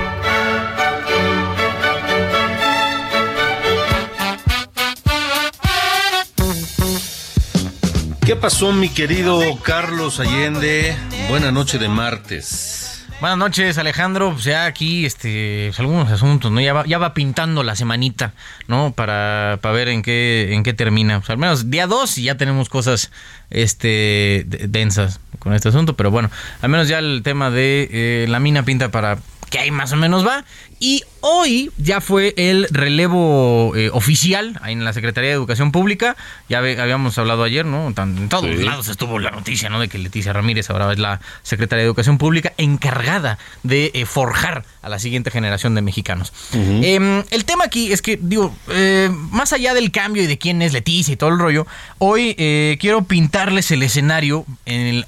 [8.25, 10.97] ¿Qué pasó, mi querido Carlos Allende?
[11.29, 12.78] Buena noche de martes.
[13.21, 14.31] Buenas noches, Alejandro.
[14.33, 16.61] Pues ya aquí, este, pues algunos asuntos, ¿no?
[16.61, 18.33] Ya va, ya va pintando la semanita,
[18.69, 18.93] ¿no?
[18.93, 21.19] Para, para ver en qué, en qué termina.
[21.19, 23.11] Pues al menos día 2 y ya tenemos cosas,
[23.51, 25.95] este, de- densas con este asunto.
[25.97, 26.31] Pero bueno,
[26.63, 29.19] al menos ya el tema de eh, la mina pinta para
[29.51, 30.45] que ahí más o menos va.
[30.81, 36.17] Y hoy ya fue el relevo eh, oficial en la Secretaría de Educación Pública.
[36.49, 37.89] Ya habíamos hablado ayer, ¿no?
[37.97, 38.63] En todos Sí.
[38.63, 39.81] lados estuvo la noticia, ¿no?
[39.81, 44.65] De que Leticia Ramírez ahora es la Secretaria de Educación Pública encargada de eh, forjar
[44.83, 46.33] a la siguiente generación de mexicanos.
[46.55, 50.63] Eh, el tema aquí es que, digo, eh, más allá del cambio y de quién
[50.63, 51.67] es Leticia y todo el rollo,
[51.99, 55.05] hoy eh, quiero pintarles el escenario en el-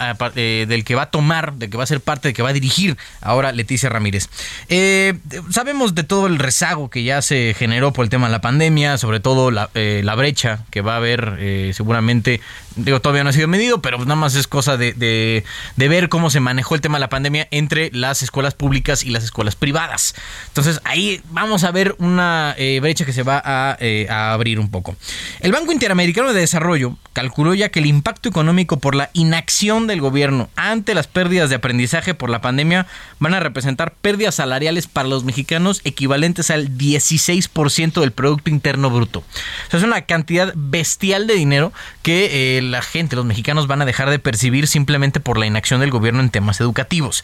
[0.69, 2.53] del que va a tomar, del que va a ser parte, del que va a
[2.53, 4.29] dirigir ahora Leticia Ramírez.
[4.69, 5.15] Eh,
[5.61, 8.97] sabemos de todo el rezago que ya se generó por el tema de la pandemia,
[8.97, 12.41] sobre todo la, eh, la brecha que va a haber eh, seguramente
[12.85, 15.45] digo, todavía no ha sido medido, pero nada más es cosa de, de-
[15.89, 19.25] ver cómo se manejó el tema de la pandemia entre las escuelas públicas y las
[19.25, 20.15] escuelas privadas.
[20.49, 24.61] Entonces ahí vamos a ver una eh, brecha que se va a, eh, a abrir
[24.61, 24.95] un poco.
[25.41, 30.01] El Banco Interamericano de Desarrollo calculó ya que el impacto económico por la inacción del
[30.01, 32.87] gobierno ante las pérdidas de aprendizaje por la pandemia
[33.19, 39.21] van a representar pérdidas salariales para los mexicanos equivalentes al 16% del Producto Interno Bruto.
[39.21, 43.83] O sea, es una cantidad bestial de dinero que eh, la gente, los mexicanos, van
[43.83, 47.23] a dejar de percibir simplemente por la inacción del gobierno en temas educativos.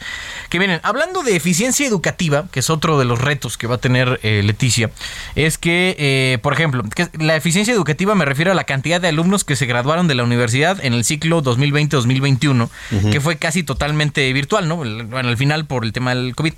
[0.49, 3.79] Que miren, hablando de eficiencia educativa, que es otro de los retos que va a
[3.79, 4.91] tener eh, Leticia,
[5.35, 9.07] es que, eh, por ejemplo, que la eficiencia educativa me refiero a la cantidad de
[9.07, 13.09] alumnos que se graduaron de la universidad en el ciclo 2020-2021, Ujú.
[13.11, 14.75] que fue casi totalmente virtual, ¿no?
[14.77, 16.53] Bueno, al final por el tema del COVID.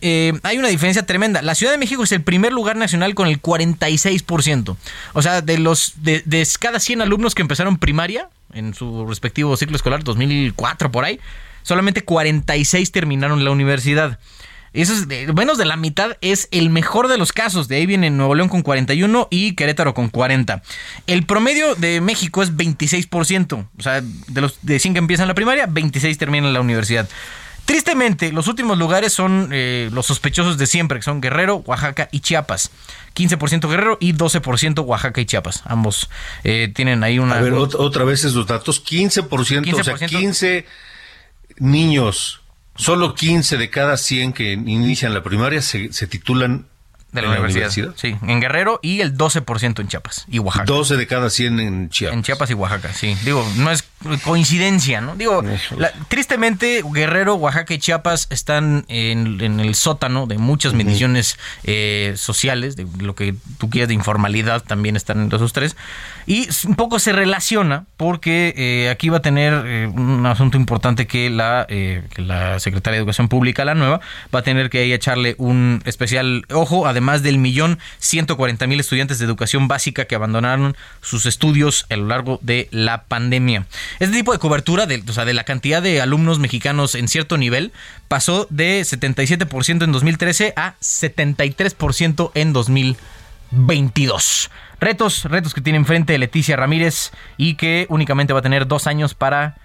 [0.00, 1.42] Eh, hay una diferencia tremenda.
[1.42, 4.76] La Ciudad de México es el primer lugar nacional con el 46%.
[5.12, 9.76] O sea, de los de, cada 100 alumnos que empezaron primaria en su respectivo ciclo
[9.76, 11.20] escolar 2004 por ahí,
[11.62, 14.18] solamente 46 terminaron la universidad.
[14.72, 17.66] Eso es menos de la mitad es el mejor de los casos.
[17.66, 20.62] De ahí viene Nuevo León con 41 y Querétaro con 40.
[21.06, 23.68] El promedio de México es 26%.
[23.78, 27.08] O sea, de los de 100 que empiezan la primaria, 26 terminan la universidad.
[27.66, 32.20] Tristemente, los últimos lugares son eh, los sospechosos de siempre, que son Guerrero, Oaxaca y
[32.20, 32.70] Chiapas.
[33.14, 35.62] 15% Guerrero y 12% Oaxaca y Chiapas.
[35.66, 36.08] Ambos
[36.44, 37.34] eh, tienen ahí una...
[37.36, 40.06] A ver, ot- otra vez esos datos, 15%, o sea, 15%.
[40.08, 40.66] 15
[41.58, 42.40] niños,
[42.76, 46.66] solo 15 de cada 100 que inician la primaria se, se titulan
[47.12, 47.94] de la en universidad.
[47.96, 50.66] Sí, en Guerrero y el 12% en Chiapas y Oaxaca.
[50.66, 52.16] 12 de cada 100 en Chiapas.
[52.16, 53.16] En Chiapas y Oaxaca, sí.
[53.24, 53.84] Digo, no es
[54.24, 55.16] coincidencia, ¿no?
[55.16, 55.42] Digo,
[55.76, 62.14] la- tristemente, Guerrero, Oaxaca y Chiapas están en, en el sótano de muchas mediciones eh,
[62.16, 65.76] sociales, de lo que tú quieras de informalidad, también están entre esos tres.
[66.26, 71.06] Y un poco se relaciona porque eh, aquí va a tener eh, un asunto importante
[71.06, 74.00] que la, eh, que la Secretaria de Educación Pública, la nueva,
[74.34, 78.80] va a tener que ahí echarle un especial ojo, además del millón ciento cuarenta mil
[78.80, 83.66] estudiantes de educación básica que abandonaron sus estudios a lo largo de la pandemia.
[83.98, 87.36] Este tipo de cobertura, de, o sea, de la cantidad de alumnos mexicanos en cierto
[87.38, 87.72] nivel,
[88.08, 94.50] pasó de 77% en 2013 a 73% en 2022.
[94.80, 99.14] Retos, retos que tiene enfrente Leticia Ramírez y que únicamente va a tener dos años
[99.14, 99.56] para,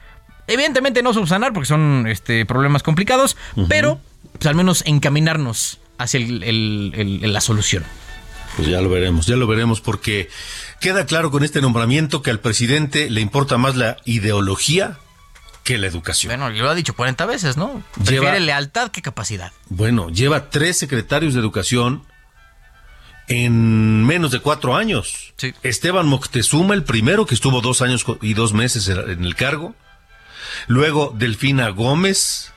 [0.47, 3.35] evidentemente no subsanar porque son este, problemas complicados,
[3.67, 3.99] pero
[4.33, 7.83] pues, al menos encaminarnos hacia el- el- el- la solución.
[8.55, 10.29] Pues ya lo veremos, ya lo veremos, porque
[10.81, 14.97] queda claro con este nombramiento que al presidente le importa más la ideología
[15.63, 16.29] que la educación.
[16.37, 17.83] Bueno, lo ha dicho 40 veces, ¿no?
[17.97, 19.51] Lleva- Prefiere lealtad que capacidad.
[19.69, 22.03] Bueno, lleva tres secretarios de educación
[23.27, 25.33] en menos de cuatro años.
[25.63, 29.75] Esteban Moctezuma, el primero que estuvo dos años y dos meses en el cargo.
[30.67, 32.51] Luego Delfina Gómez,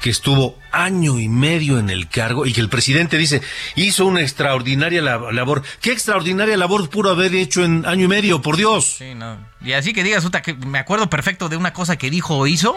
[0.00, 3.42] que estuvo año y medio en el cargo y que el presidente dice
[3.76, 5.62] hizo una extraordinaria lab- labor.
[5.80, 8.96] ¿Qué extraordinaria labor pudo haber hecho en año y medio, por Dios?
[8.98, 9.36] Sí, no.
[9.62, 12.76] Y así que digas, que me acuerdo perfecto de una cosa que dijo o hizo.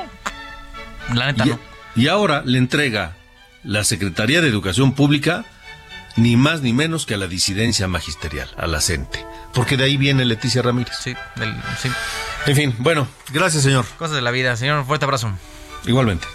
[1.14, 1.60] La neta Y, no.
[1.96, 3.16] y ahora le entrega
[3.64, 5.46] la Secretaría de Educación Pública
[6.16, 9.26] ni más ni menos que a la disidencia magisterial, a la CENTE.
[9.54, 10.96] Porque de ahí viene Leticia Ramírez.
[11.00, 11.90] Sí, del- sí.
[12.46, 13.86] En fin, bueno, gracias señor.
[13.98, 14.56] Cosas de la vida.
[14.58, 15.32] Señor, un fuerte abrazo.
[15.86, 16.28] Igualmente.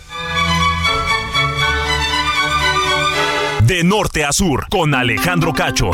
[3.68, 5.90] De norte a sur, con Alejandro Cacho.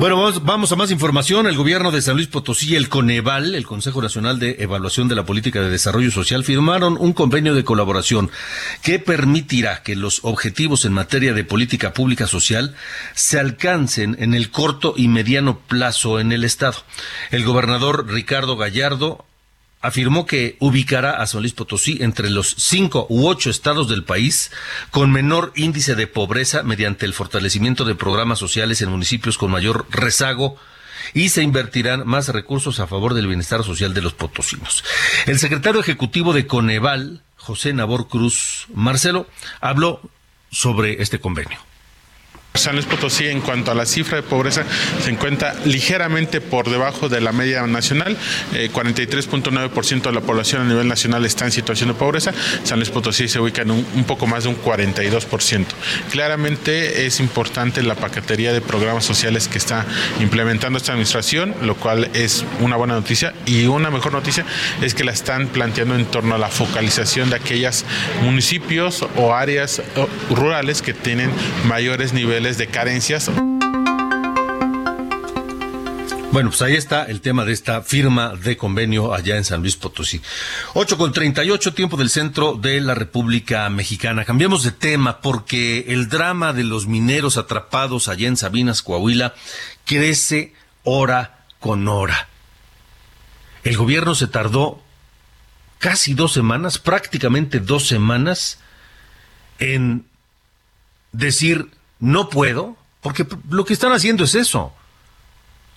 [0.00, 1.46] Bueno, vamos, a más información.
[1.46, 5.16] El gobierno de San Luis Potosí y el Coneval, el Consejo Nacional de Evaluación de
[5.16, 8.30] la Política de Desarrollo Social, firmaron un convenio de colaboración
[8.82, 12.74] que permitirá que los objetivos en materia de política pública social
[13.14, 16.78] se alcancen en el corto y mediano plazo en el Estado.
[17.30, 19.26] El gobernador Ricardo Gallardo
[19.80, 24.50] afirmó que ubicará a San Luis Potosí entre los cinco u ocho estados del país
[24.90, 29.86] con menor índice de pobreza mediante el fortalecimiento de programas sociales en municipios con mayor
[29.90, 30.56] rezago
[31.14, 34.84] y se invertirán más recursos a favor del bienestar social de los potosinos.
[35.26, 39.26] El secretario ejecutivo de Coneval, José Nabor Cruz Marcelo,
[39.60, 40.00] habló
[40.50, 41.67] sobre este convenio.
[42.58, 44.64] San Luis Potosí en cuanto a la cifra de pobreza
[45.02, 48.16] se encuentra ligeramente por debajo de la media nacional,
[48.54, 52.32] eh, 43.9% de la población a nivel nacional está en situación de pobreza,
[52.64, 55.66] San Luis Potosí se ubica en un, un poco más de un 42%.
[56.10, 59.86] Claramente es importante la paquetería de programas sociales que está
[60.20, 63.34] implementando esta administración, lo cual es una buena noticia.
[63.46, 64.44] Y una mejor noticia
[64.82, 67.84] es que la están planteando en torno a la focalización de aquellos
[68.22, 69.82] municipios o áreas
[70.30, 71.30] rurales que tienen
[71.66, 73.30] mayores niveles de carencias.
[76.30, 79.76] Bueno, pues ahí está el tema de esta firma de convenio allá en San Luis
[79.76, 80.20] Potosí.
[80.74, 84.24] 8 con 38, tiempo del centro de la República Mexicana.
[84.24, 89.34] Cambiamos de tema porque el drama de los mineros atrapados allá en Sabinas, Coahuila,
[89.84, 92.28] crece hora con hora.
[93.64, 94.82] El gobierno se tardó
[95.78, 98.60] casi dos semanas, prácticamente dos semanas,
[99.58, 100.06] en
[101.12, 101.68] decir
[102.00, 104.72] no puedo, porque lo que están haciendo es eso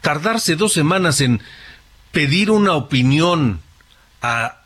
[0.01, 1.41] tardarse dos semanas en
[2.11, 3.61] pedir una opinión
[4.21, 4.63] a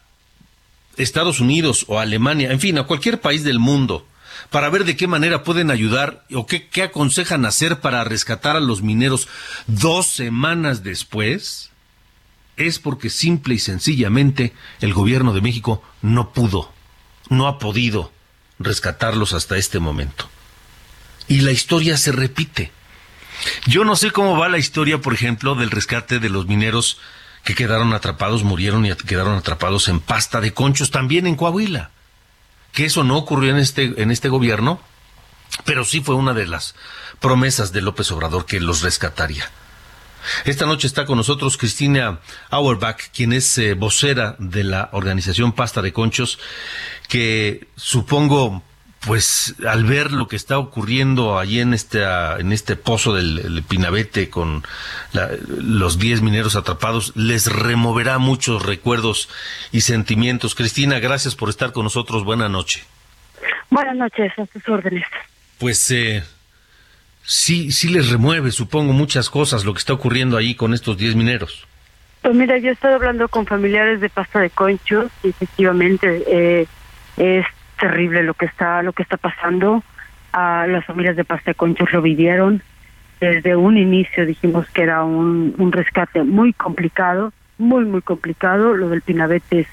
[0.97, 4.07] Estados Unidos o a Alemania, en fin, a cualquier país del mundo,
[4.49, 8.61] para ver de qué manera pueden ayudar o qué, qué aconsejan hacer para rescatar a
[8.61, 9.27] los mineros
[9.67, 11.71] dos semanas después,
[12.57, 16.71] es porque simple y sencillamente el gobierno de México no pudo,
[17.29, 18.11] no ha podido
[18.57, 20.29] rescatarlos hasta este momento.
[21.27, 22.71] Y la historia se repite.
[23.67, 26.99] Yo no sé cómo va la historia, por ejemplo, del rescate de los mineros
[27.43, 31.91] que quedaron atrapados, murieron y quedaron atrapados en pasta de conchos, también en Coahuila.
[32.71, 34.81] Que eso no ocurrió en este, en este gobierno,
[35.63, 36.75] pero sí fue una de las
[37.19, 39.49] promesas de López Obrador que los rescataría.
[40.45, 42.19] Esta noche está con nosotros Cristina
[42.49, 46.39] Auerbach, quien es eh, vocera de la organización Pasta de Conchos,
[47.07, 48.63] que supongo
[49.05, 54.29] pues al ver lo que está ocurriendo allí en este, en este pozo del Pinabete
[54.29, 54.63] con
[55.59, 59.29] los 10 mineros atrapados, les removerá muchos recuerdos
[59.71, 60.55] y sentimientos.
[60.55, 62.23] Cristina, gracias por estar con nosotros.
[62.23, 62.85] Buenas noches.
[63.69, 65.05] Buenas noches, a sus órdenes.
[65.59, 66.23] Pues eh,
[67.23, 71.15] sí, sí les remueve, supongo, muchas cosas lo que está ocurriendo ahí con estos 10
[71.15, 71.67] mineros.
[72.21, 76.67] Pues mira, yo he estado hablando con familiares de Pasta de Conchos y efectivamente eh,
[77.17, 77.45] es
[77.75, 79.83] terrible lo que está lo que está pasando.
[80.31, 82.61] A las familias de Pasta Conchos lo vivieron.
[83.21, 88.75] Desde un inicio dijimos que era un, un rescate muy complicado, muy, muy complicado.
[88.75, 89.67] Lo del Pinabete es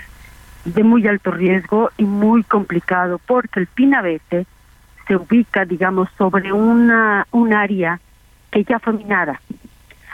[0.64, 4.46] de muy alto riesgo y muy complicado porque el Pinabete
[5.08, 7.98] se ubica, digamos, sobre una un área
[8.50, 9.40] que ya fue minada.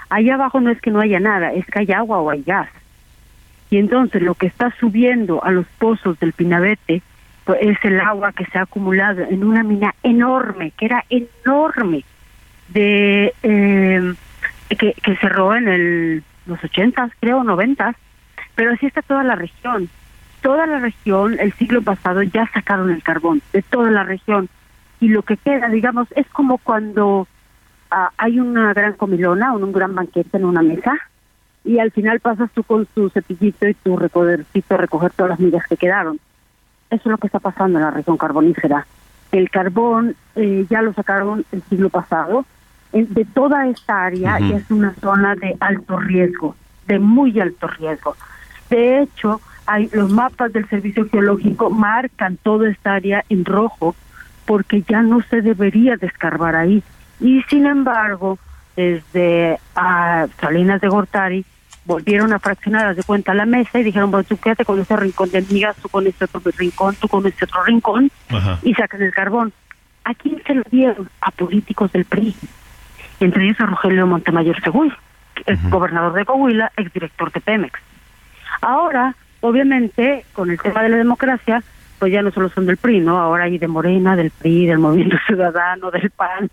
[0.08, 2.70] Allá abajo no es que no haya nada, es que hay agua o hay gas.
[3.70, 7.02] Y entonces lo que está subiendo a los pozos del Pinabete
[7.54, 12.04] es el agua que se ha acumulado en una mina enorme, que era enorme,
[12.68, 14.14] de eh,
[14.68, 17.96] que, que cerró en los ochentas, creo, noventas,
[18.54, 19.88] pero así está toda la región.
[20.42, 24.48] Toda la región, el siglo pasado, ya sacaron el carbón de toda la región.
[25.00, 27.26] Y lo que queda, digamos, es como cuando
[27.90, 30.94] ah, hay una gran comilona o un gran banquete en una mesa
[31.64, 35.40] y al final pasas tú con tu cepillito y tu recogercito a recoger todas las
[35.40, 36.18] migas que quedaron
[36.90, 38.86] eso es lo que está pasando en la región carbonífera.
[39.30, 42.44] El carbón eh, ya lo sacaron el siglo pasado.
[42.92, 48.16] De toda esta área ya es una zona de alto riesgo, de muy alto riesgo.
[48.70, 53.94] De hecho, hay los mapas del Servicio Geológico marcan toda esta área en rojo
[54.46, 56.82] porque ya no se debería descarbar ahí.
[57.20, 58.38] Y sin embargo,
[58.74, 61.44] desde a Salinas de Gortari
[61.88, 65.30] volvieron a fraccionar de cuenta la mesa y dijeron, bueno, tú quédate con este rincón
[65.30, 68.10] de migas, tú con este otro rincón, tú con este otro rincón,
[68.62, 69.54] y sacan el carbón.
[70.04, 71.08] ¿A quién se lo dieron?
[71.22, 72.36] A políticos del PRI,
[73.20, 74.92] entre ellos a Rogelio Montemayor Segui,
[75.46, 77.80] el gobernador de Coahuila, exdirector de Pemex.
[78.60, 81.62] Ahora, obviamente, con el tema de la democracia,
[81.98, 83.18] pues ya no solo son del PRI, ¿no?
[83.18, 86.50] Ahora hay de Morena, del PRI, del Movimiento Ciudadano, del PAN,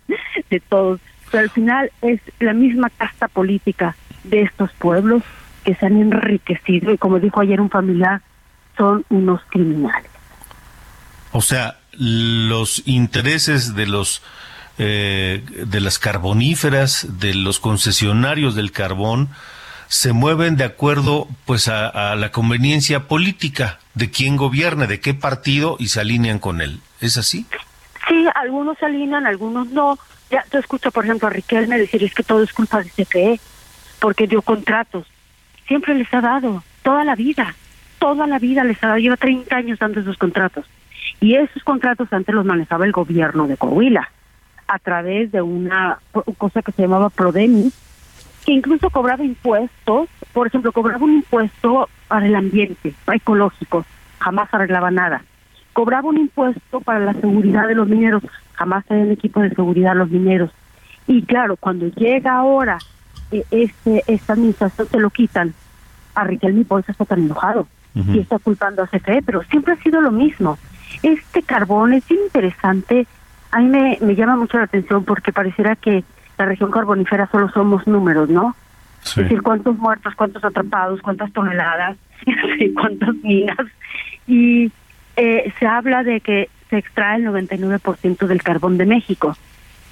[0.48, 0.98] de todos.
[1.30, 3.94] Pero al final es la misma casta política
[4.28, 5.22] de estos pueblos
[5.64, 8.22] que se han enriquecido y como dijo ayer un familiar,
[8.76, 10.10] son unos criminales.
[11.32, 14.22] O sea, los intereses de los
[14.78, 19.30] eh, de las carboníferas, de los concesionarios del carbón,
[19.88, 25.76] se mueven de acuerdo pues a, la conveniencia política de quién gobierna, de qué partido
[25.78, 26.80] y se alinean con él.
[27.00, 27.46] ¿Es así?
[28.06, 29.98] Sí, algunos se alinean, algunos no.
[30.30, 33.40] Ya te escucho, por ejemplo, a Riquelme decir es que todo es culpa de CFE
[34.00, 35.06] porque dio contratos.
[35.66, 37.54] Siempre les ha dado, toda la vida,
[37.98, 40.66] toda la vida les ha dado, lleva 30 años dando esos contratos.
[41.20, 44.08] Y esos contratos antes los manejaba el gobierno de Coahuila,
[44.68, 45.98] a través de una
[46.38, 47.72] cosa que se llamaba Prodemi,
[48.44, 53.84] que incluso cobraba impuestos, por ejemplo, cobraba un impuesto para el ambiente, ecológico,
[54.18, 55.22] jamás arreglaba nada.
[55.72, 58.22] Cobraba un impuesto para la seguridad de los mineros,
[58.52, 60.50] jamás tenían equipo de seguridad los mineros.
[61.06, 62.78] Y claro, cuando llega ahora
[63.30, 65.54] este, esta administración se lo quitan
[66.14, 69.82] a Riquelme por eso está tan enojado y está culpando a CFE, pero siempre ha
[69.82, 70.58] sido lo mismo.
[71.02, 73.06] Este carbón es interesante,
[73.50, 76.04] a mí me, me llama mucho la atención porque pareciera que
[76.36, 78.54] la región carbonífera solo somos números, ¿no?
[79.02, 81.96] Es decir, cuántos muertos, cuántos atrapados, cuántas toneladas,
[82.74, 83.66] cuántas minas.
[84.26, 84.72] Y
[85.16, 89.36] eh, se habla de que se extrae el 99% del carbón de México.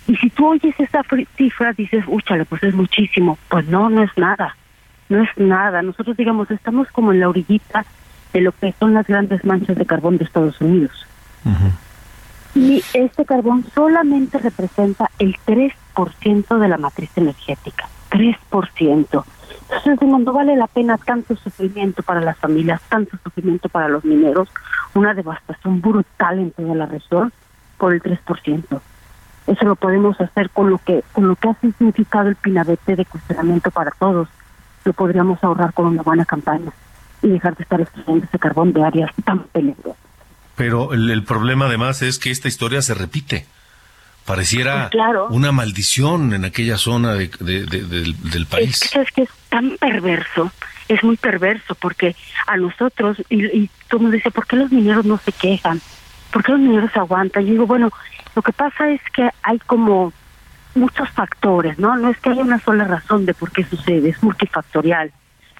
[0.07, 1.02] Y si tú oyes esa
[1.36, 3.38] cifra, dices, úchale, pues es muchísimo.
[3.48, 4.57] Pues no, no es nada.
[5.09, 5.82] No es nada.
[5.82, 7.84] Nosotros, digamos, estamos como en la orillita
[8.32, 11.07] de lo que son las grandes manchas de carbón de Estados Unidos.
[12.55, 17.88] Y este carbón solamente representa el 3% de la matriz energética.
[18.11, 19.24] 3%.
[19.70, 24.48] Entonces, no vale la pena tanto sufrimiento para las familias, tanto sufrimiento para los mineros,
[24.94, 27.32] una devastación brutal en toda la región
[27.78, 28.80] por el 3%.
[29.47, 33.05] Eso lo podemos hacer con lo que con lo que ha significado el pinabete de
[33.05, 34.28] cuestionamiento para todos.
[34.84, 36.72] Lo podríamos ahorrar con una buena campaña
[37.22, 39.97] y dejar de estar extrayendo ese carbón de áreas tan peligrosas.
[40.57, 43.47] Pero el, el problema además es que esta historia se repite.
[44.24, 45.26] Pareciera Pues claro.
[45.28, 48.80] una maldición en aquella zona de- de- de- del, del país.
[48.95, 50.51] Es que, es tan perverso,
[50.88, 52.16] es muy perverso, porque
[52.47, 55.80] a nosotros, y, y todo el mundo dice, ¿por qué los mineros no se quejan?
[56.35, 57.45] ¿Por qué los mineros aguantan?
[57.45, 57.91] Yo digo, bueno,
[58.35, 60.12] lo que pasa es que hay como
[60.74, 61.97] muchos factores, ¿no?
[61.97, 65.12] No es que haya una sola razón de por qué sucede, es multifactorial.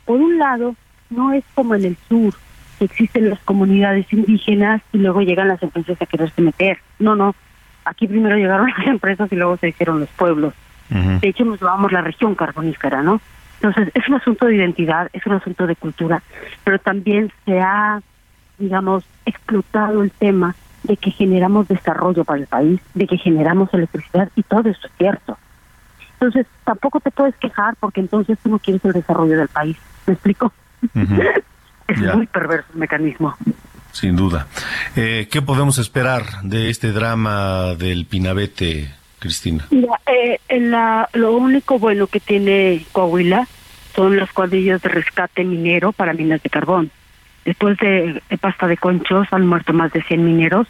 [0.05, 0.75] Por un lado,
[1.11, 2.35] no es como en el sur,
[2.81, 6.79] que existen las comunidades indígenas y luego llegan las empresas a quererse meter.
[6.99, 7.37] No, no.
[7.85, 10.55] Aquí primero llegaron las empresas y luego se hicieron los pueblos.
[10.91, 13.21] De hecho, nos llamamos la región carbonífera, ¿no?
[13.61, 16.21] Entonces, es un asunto de identidad, es un asunto de cultura,
[16.65, 18.03] pero también se ha,
[18.59, 24.31] digamos, explotado el tema de que generamos desarrollo para el país, de que generamos electricidad,
[24.37, 25.37] y todo eso es cierto.
[26.15, 29.77] Entonces, tampoco te puedes quejar porque entonces tú no quieres el desarrollo del país.
[30.07, 30.53] ¿Me explico?
[31.87, 32.15] Es Ya.
[32.17, 33.37] muy perverso el mecanismo.
[33.93, 34.47] Sin duda.
[34.97, 39.67] Eh, ¿Qué podemos esperar de este drama del Pinabete, Cristina?
[39.71, 43.47] Mira, eh, en la, lo único bueno que tiene Coahuila
[43.95, 46.91] son las cuadrillas de rescate minero para minas de carbón.
[47.45, 50.67] Después de, de pasta de conchos han muerto más de 100 mineros,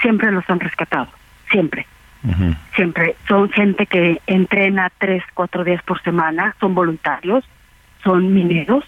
[0.00, 1.08] siempre los han rescatado,
[1.50, 1.86] siempre,
[2.74, 3.16] siempre.
[3.28, 7.44] Son gente que entrena tres, cuatro días por semana, son voluntarios,
[8.02, 8.84] son mineros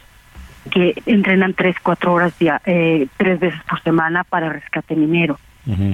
[0.70, 5.39] que entrenan tres, cuatro horas día, eh, tres veces por semana para rescate minero.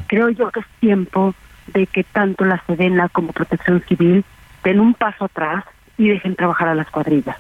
[0.07, 1.35] Creo yo que es tiempo
[1.73, 4.25] de que tanto la Sedena como Protección Civil
[4.63, 5.65] den un paso atrás
[5.99, 7.37] y dejen trabajar a las cuadrillas,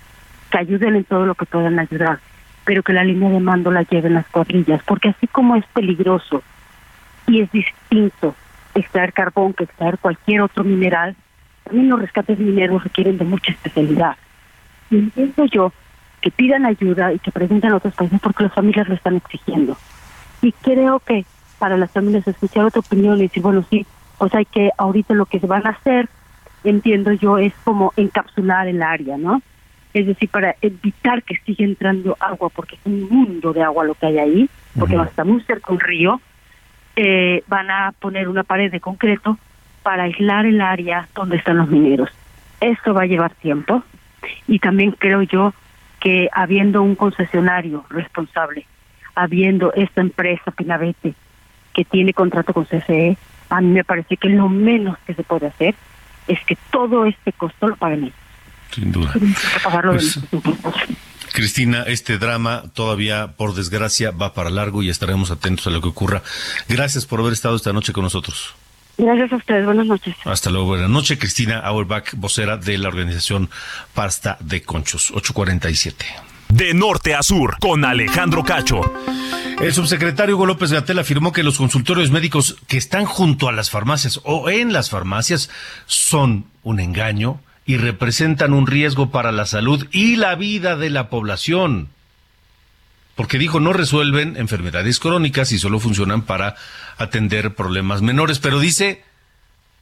[0.50, 2.18] que ayuden en todo lo que puedan ayudar,
[2.64, 6.42] pero que la línea de mando la lleven las cuadrillas, porque así como es peligroso
[7.26, 8.34] y es distinto
[8.74, 11.14] extraer carbón que extraer cualquier otro mineral,
[11.64, 14.16] también los rescates mineros requieren de mucha especialidad.
[14.90, 15.72] Y entiendo yo
[16.20, 19.76] que pidan ayuda y que pregunten a otros países porque las familias lo están exigiendo.
[20.42, 21.24] Y creo que
[21.58, 23.86] para las familias escuchar otra opinión y decir, bueno, sí,
[24.18, 26.08] pues hay que, ahorita lo que se van a hacer,
[26.64, 29.42] entiendo yo, es como encapsular el área, ¿no?
[29.94, 33.94] Es decir, para evitar que siga entrando agua, porque es un mundo de agua lo
[33.94, 36.20] que hay ahí, porque va a estar muy cerca un río,
[36.96, 39.38] eh, van a poner una pared de concreto
[39.84, 42.10] para aislar el área donde están los mineros.
[42.60, 43.84] Esto va a llevar tiempo
[44.48, 45.54] y también creo yo
[46.00, 48.66] que habiendo un concesionario responsable,
[49.14, 51.14] habiendo esta empresa Pinabete
[51.72, 53.16] que tiene contrato con CFE,
[53.48, 55.74] a mí me parece que lo menos que se puede hacer
[56.26, 58.23] es que todo este costo lo paguen ellos.
[58.74, 59.12] Sin duda.
[59.12, 60.18] Pues-.
[61.32, 65.88] Cristina, este drama todavía, por desgracia, va para largo y estaremos atentos a lo que
[65.88, 66.22] ocurra.
[66.68, 68.54] Gracias por haber estado esta noche con nosotros.
[68.96, 70.14] Gracias a ustedes, buenas noches.
[70.24, 71.18] Hasta luego, buenas noches.
[71.18, 73.50] Cristina Auerbach, vocera de la organización
[73.92, 76.06] Pasta de Conchos, 847.
[76.48, 78.80] De norte a sur, con Alejandro Cacho.
[79.60, 83.70] El subsecretario Hugo López Gatel afirmó que los consultorios médicos que están junto a las
[83.70, 85.50] farmacias o en las farmacias
[85.86, 91.08] son un engaño y representan un riesgo para la salud y la vida de la
[91.08, 91.88] población.
[93.14, 96.56] Porque dijo, no resuelven enfermedades crónicas y solo funcionan para
[96.98, 98.38] atender problemas menores.
[98.38, 99.04] Pero dice,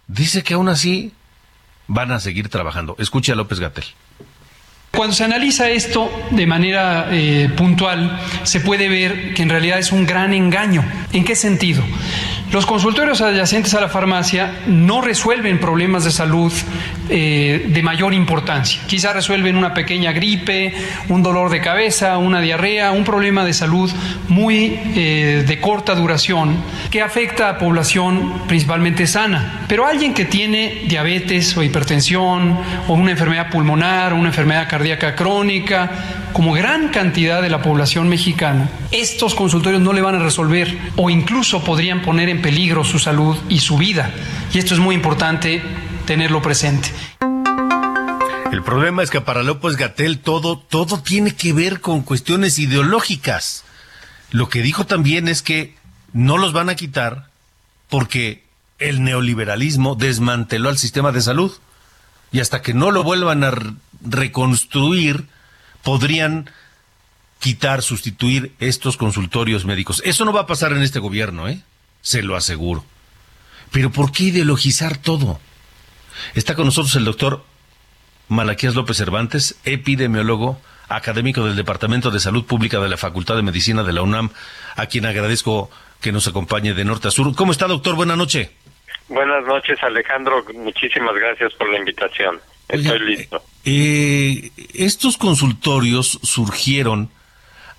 [0.07, 1.12] dice que aún así
[1.87, 2.95] van a seguir trabajando.
[2.99, 3.85] Escuche a López Gatel.
[4.93, 9.91] Cuando se analiza esto de manera eh, puntual, se puede ver que en realidad es
[9.91, 10.85] un gran engaño.
[11.14, 11.83] ¿En qué sentido?
[12.53, 16.53] Los consultorios adyacentes a la farmacia no resuelven problemas de salud
[17.09, 18.82] eh, de mayor importancia.
[18.86, 20.74] Quizá resuelven una pequeña gripe,
[21.09, 23.90] un dolor de cabeza, una diarrea, un problema de salud
[24.28, 29.64] muy eh, de corta duración que afecta a población principalmente sana.
[29.66, 35.14] Pero alguien que tiene diabetes o hipertensión o una enfermedad pulmonar o una enfermedad cardíaca
[35.14, 35.90] crónica,
[36.33, 41.11] como gran cantidad de la población mexicana, estos consultorios no le van a resolver o
[41.11, 44.11] incluso podrían poner en peligro su salud y su vida.
[44.53, 45.62] Y esto es muy importante
[46.07, 46.89] tenerlo presente.
[48.51, 53.64] El problema es que para López Gatel todo, todo tiene que ver con cuestiones ideológicas.
[54.30, 55.74] Lo que dijo también es que
[56.12, 57.28] no los van a quitar
[57.89, 58.45] porque
[58.78, 61.53] el neoliberalismo desmanteló al sistema de salud.
[62.30, 63.53] Y hasta que no lo vuelvan a
[64.01, 65.26] reconstruir,
[65.83, 66.51] podrían
[67.41, 70.01] quitar, sustituir estos consultorios médicos.
[70.05, 71.61] Eso no va a pasar en este gobierno, ¿eh?
[72.01, 72.85] Se lo aseguro.
[73.72, 75.41] Pero ¿por qué ideologizar todo?
[76.35, 77.45] Está con nosotros el doctor
[78.28, 83.83] Malaquías López Cervantes, epidemiólogo, académico del Departamento de Salud Pública de la Facultad de Medicina
[83.83, 84.30] de la UNAM,
[84.76, 85.70] a quien agradezco
[86.01, 87.35] que nos acompañe de norte a sur.
[87.35, 87.95] ¿Cómo está, doctor?
[87.95, 88.51] Buenas noches.
[89.09, 90.45] Buenas noches, Alejandro.
[90.55, 92.41] Muchísimas gracias por la invitación.
[92.72, 93.42] Estoy listo.
[93.64, 97.10] Eh, estos consultorios surgieron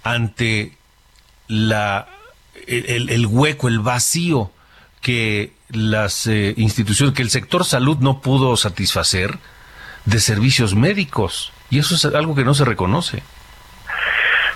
[0.04, 0.72] ante
[1.48, 2.08] la
[2.68, 4.52] el, el- el hueco, el vacío
[5.02, 9.38] que las eh, instituciones, que el sector salud no pudo satisfacer
[10.06, 11.52] de servicios médicos.
[11.70, 13.24] Y eso es algo que no se reconoce.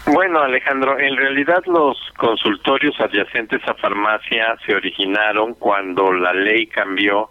[0.05, 7.29] Bueno, Alejandro, en realidad los consultorios adyacentes a farmacia se originaron cuando la ley cambió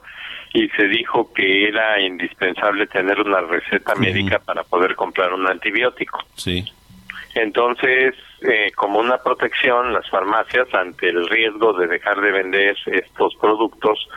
[0.56, 6.18] y se dijo que era indispensable tener una receta médica para poder comprar un antibiótico.
[6.34, 6.64] Sí.
[7.34, 13.34] Entonces, eh, como una protección, las farmacias, ante el riesgo de dejar de vender estos
[13.38, 14.08] productos,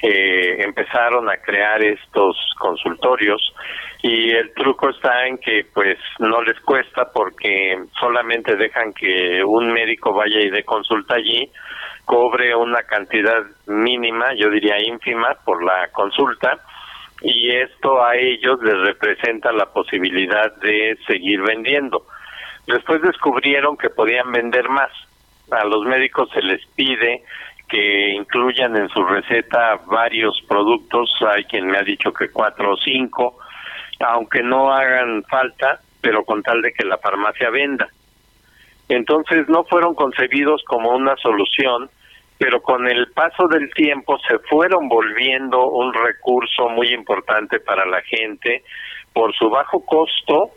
[0.00, 3.52] eh, empezaron a crear estos consultorios
[4.00, 9.72] y el truco está en que pues no les cuesta porque solamente dejan que un
[9.72, 11.50] médico vaya y dé consulta allí,
[12.08, 16.58] cobre una cantidad mínima, yo diría ínfima, por la consulta
[17.20, 22.06] y esto a ellos les representa la posibilidad de seguir vendiendo.
[22.66, 24.90] Después descubrieron que podían vender más.
[25.50, 27.24] A los médicos se les pide
[27.68, 32.76] que incluyan en su receta varios productos, hay quien me ha dicho que cuatro o
[32.78, 33.36] cinco,
[34.00, 37.86] aunque no hagan falta, pero con tal de que la farmacia venda.
[38.88, 41.90] Entonces no fueron concebidos como una solución,
[42.38, 48.00] pero con el paso del tiempo se fueron volviendo un recurso muy importante para la
[48.02, 48.62] gente
[49.12, 50.52] por su bajo costo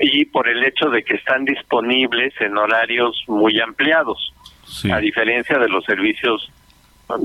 [0.00, 4.32] y por el hecho de que están disponibles en horarios muy ampliados,
[4.90, 6.50] a diferencia de los servicios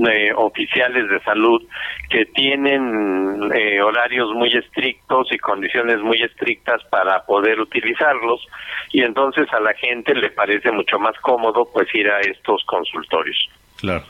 [0.06, 1.62] eh, oficiales de salud
[2.10, 8.46] que tienen eh, horarios muy estrictos y condiciones muy estrictas para poder utilizarlos
[8.92, 13.48] y entonces a la gente le parece mucho más cómodo pues ir a estos consultorios.
[13.80, 14.04] Claro.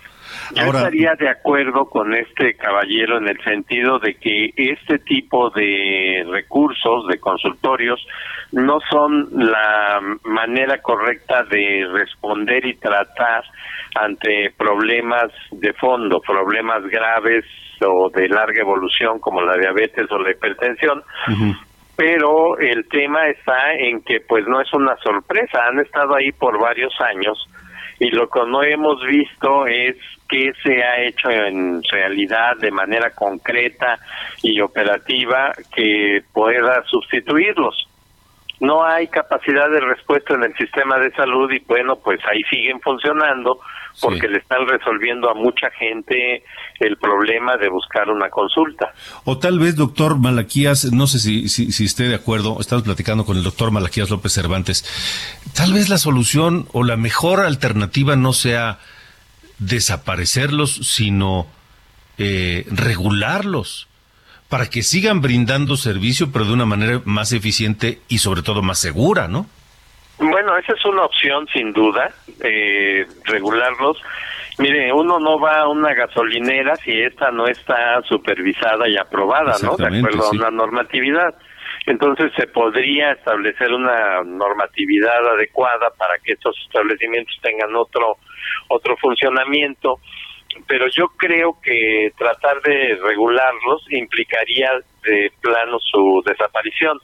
[0.55, 6.25] Yo estaría de acuerdo con este caballero en el sentido de que este tipo de
[6.29, 8.05] recursos, de consultorios,
[8.53, 13.45] no son la manera correcta de responder y tratar
[13.95, 17.45] ante problemas de fondo, problemas graves
[17.85, 21.03] o de larga evolución como la diabetes o la hipertensión,
[21.97, 26.61] pero el tema está en que pues no es una sorpresa, han estado ahí por
[26.61, 27.49] varios años
[28.01, 29.95] y lo que no hemos visto es
[30.27, 33.99] qué se ha hecho en realidad de manera concreta
[34.43, 37.87] y operativa que pueda sustituirlos.
[38.59, 42.81] No hay capacidad de respuesta en el sistema de salud y bueno, pues ahí siguen
[42.81, 43.61] funcionando
[44.01, 46.43] porque le están resolviendo a mucha gente
[46.79, 48.93] el problema de buscar una consulta.
[49.25, 53.25] O tal vez, doctor Malaquías, no sé si, si, si esté de acuerdo, estamos platicando
[53.25, 58.33] con el doctor Malaquías López Cervantes, tal vez la solución o la mejor alternativa no
[58.33, 58.79] sea
[59.59, 61.47] desaparecerlos, sino
[62.19, 63.89] eh, regularlos
[64.49, 68.81] para que sigan brindando servicio, pero de una manera más eficiente y sobre todo más
[68.81, 69.47] segura, ¿no?
[70.19, 73.97] Bueno, esa es una opción sin duda, eh, regularlos.
[74.59, 79.77] Mire, uno no va a una gasolinera si esta no está supervisada y aprobada, ¿no?
[79.77, 80.37] De acuerdo sí.
[80.37, 81.35] a una normatividad.
[81.87, 88.19] Entonces se podría establecer una normatividad adecuada para que estos establecimientos tengan otro
[88.69, 90.01] otro funcionamiento,
[90.67, 94.71] pero yo creo que tratar de regularlos implicaría
[95.03, 96.99] de plano su desaparición,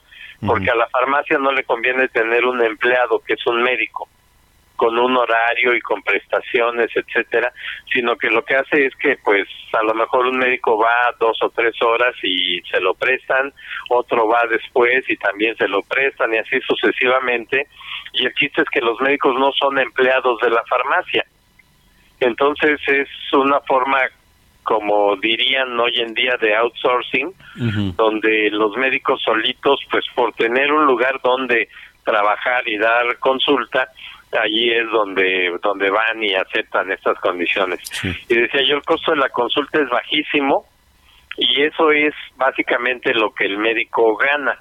[0.45, 4.07] porque a la farmacia no le conviene tener un empleado que es un médico
[4.77, 7.51] con un horario y con prestaciones, etcétera,
[7.91, 11.37] sino que lo que hace es que pues a lo mejor un médico va dos
[11.41, 13.51] o tres horas y se lo prestan,
[13.89, 17.67] otro va después y también se lo prestan y así sucesivamente,
[18.13, 21.25] y el chiste es que los médicos no son empleados de la farmacia.
[22.19, 23.99] Entonces es una forma
[24.63, 27.33] como dirían hoy en día de outsourcing,
[27.95, 31.69] donde los médicos solitos, pues por tener un lugar donde
[32.03, 33.87] trabajar y dar consulta,
[34.31, 37.79] allí es donde donde van y aceptan estas condiciones.
[38.03, 40.65] Y decía yo, el costo de la consulta es bajísimo
[41.37, 44.57] y eso es básicamente lo que el médico gana.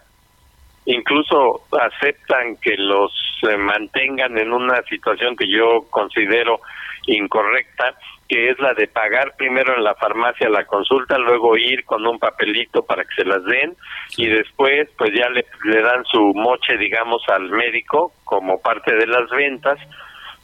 [0.86, 3.12] Incluso aceptan que los
[3.42, 6.60] eh, mantengan en una situación que yo considero
[7.06, 7.94] incorrecta,
[8.28, 12.18] que es la de pagar primero en la farmacia la consulta, luego ir con un
[12.18, 13.76] papelito para que se las den
[14.16, 19.06] y después pues ya le, le dan su moche, digamos, al médico como parte de
[19.06, 19.78] las ventas,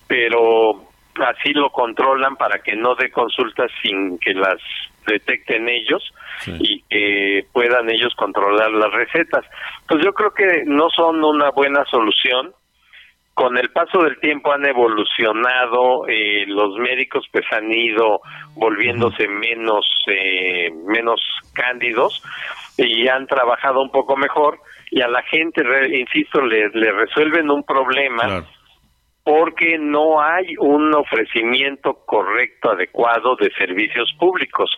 [0.07, 0.82] pero
[1.20, 4.61] así lo controlan para que no dé consultas sin que las
[5.07, 6.03] detecten ellos
[6.61, 9.44] y que puedan ellos controlar las recetas.
[9.88, 12.53] Pues yo creo que no son una buena solución.
[13.34, 18.20] Con el paso del tiempo han evolucionado, eh, los médicos pues han ido
[18.55, 21.20] volviéndose menos eh, menos
[21.55, 22.22] cándidos
[22.76, 24.59] y han trabajado un poco mejor
[24.90, 28.44] y a la gente, re- insisto, le, le resuelven un problema
[29.25, 34.70] porque no hay un ofrecimiento correcto, adecuado de servicios públicos.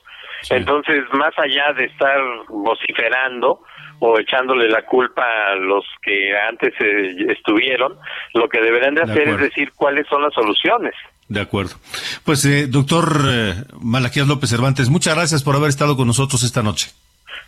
[0.51, 2.19] Entonces, más allá de estar
[2.49, 3.63] vociferando
[4.01, 7.97] o echándole la culpa a los que antes eh, estuvieron,
[8.35, 10.93] lo que deberían de De hacer es decir cuáles son las soluciones.
[11.29, 11.77] De acuerdo.
[12.25, 16.63] Pues, eh, doctor eh, Malaquías López Cervantes, muchas gracias por haber estado con nosotros esta
[16.63, 16.91] noche.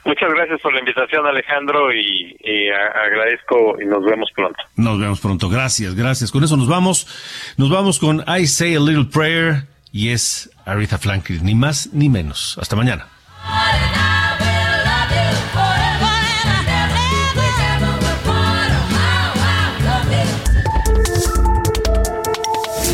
[0.07, 2.37] Muchas gracias por la invitación, Alejandro, y,
[2.71, 4.63] agradezco y nos vemos pronto.
[4.77, 5.49] Nos vemos pronto.
[5.49, 6.31] Gracias, gracias.
[6.31, 7.55] Con eso nos vamos.
[7.57, 12.09] Nos vamos con I Say a Little Prayer y es Aretha Franklin, ni más ni
[12.09, 12.57] menos.
[12.61, 13.09] Hasta mañana.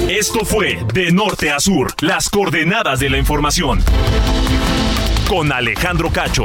[0.08, 3.82] Esto fue De Norte a Sur, las coordenadas de la información.
[5.28, 6.44] Con Alejandro Cacho.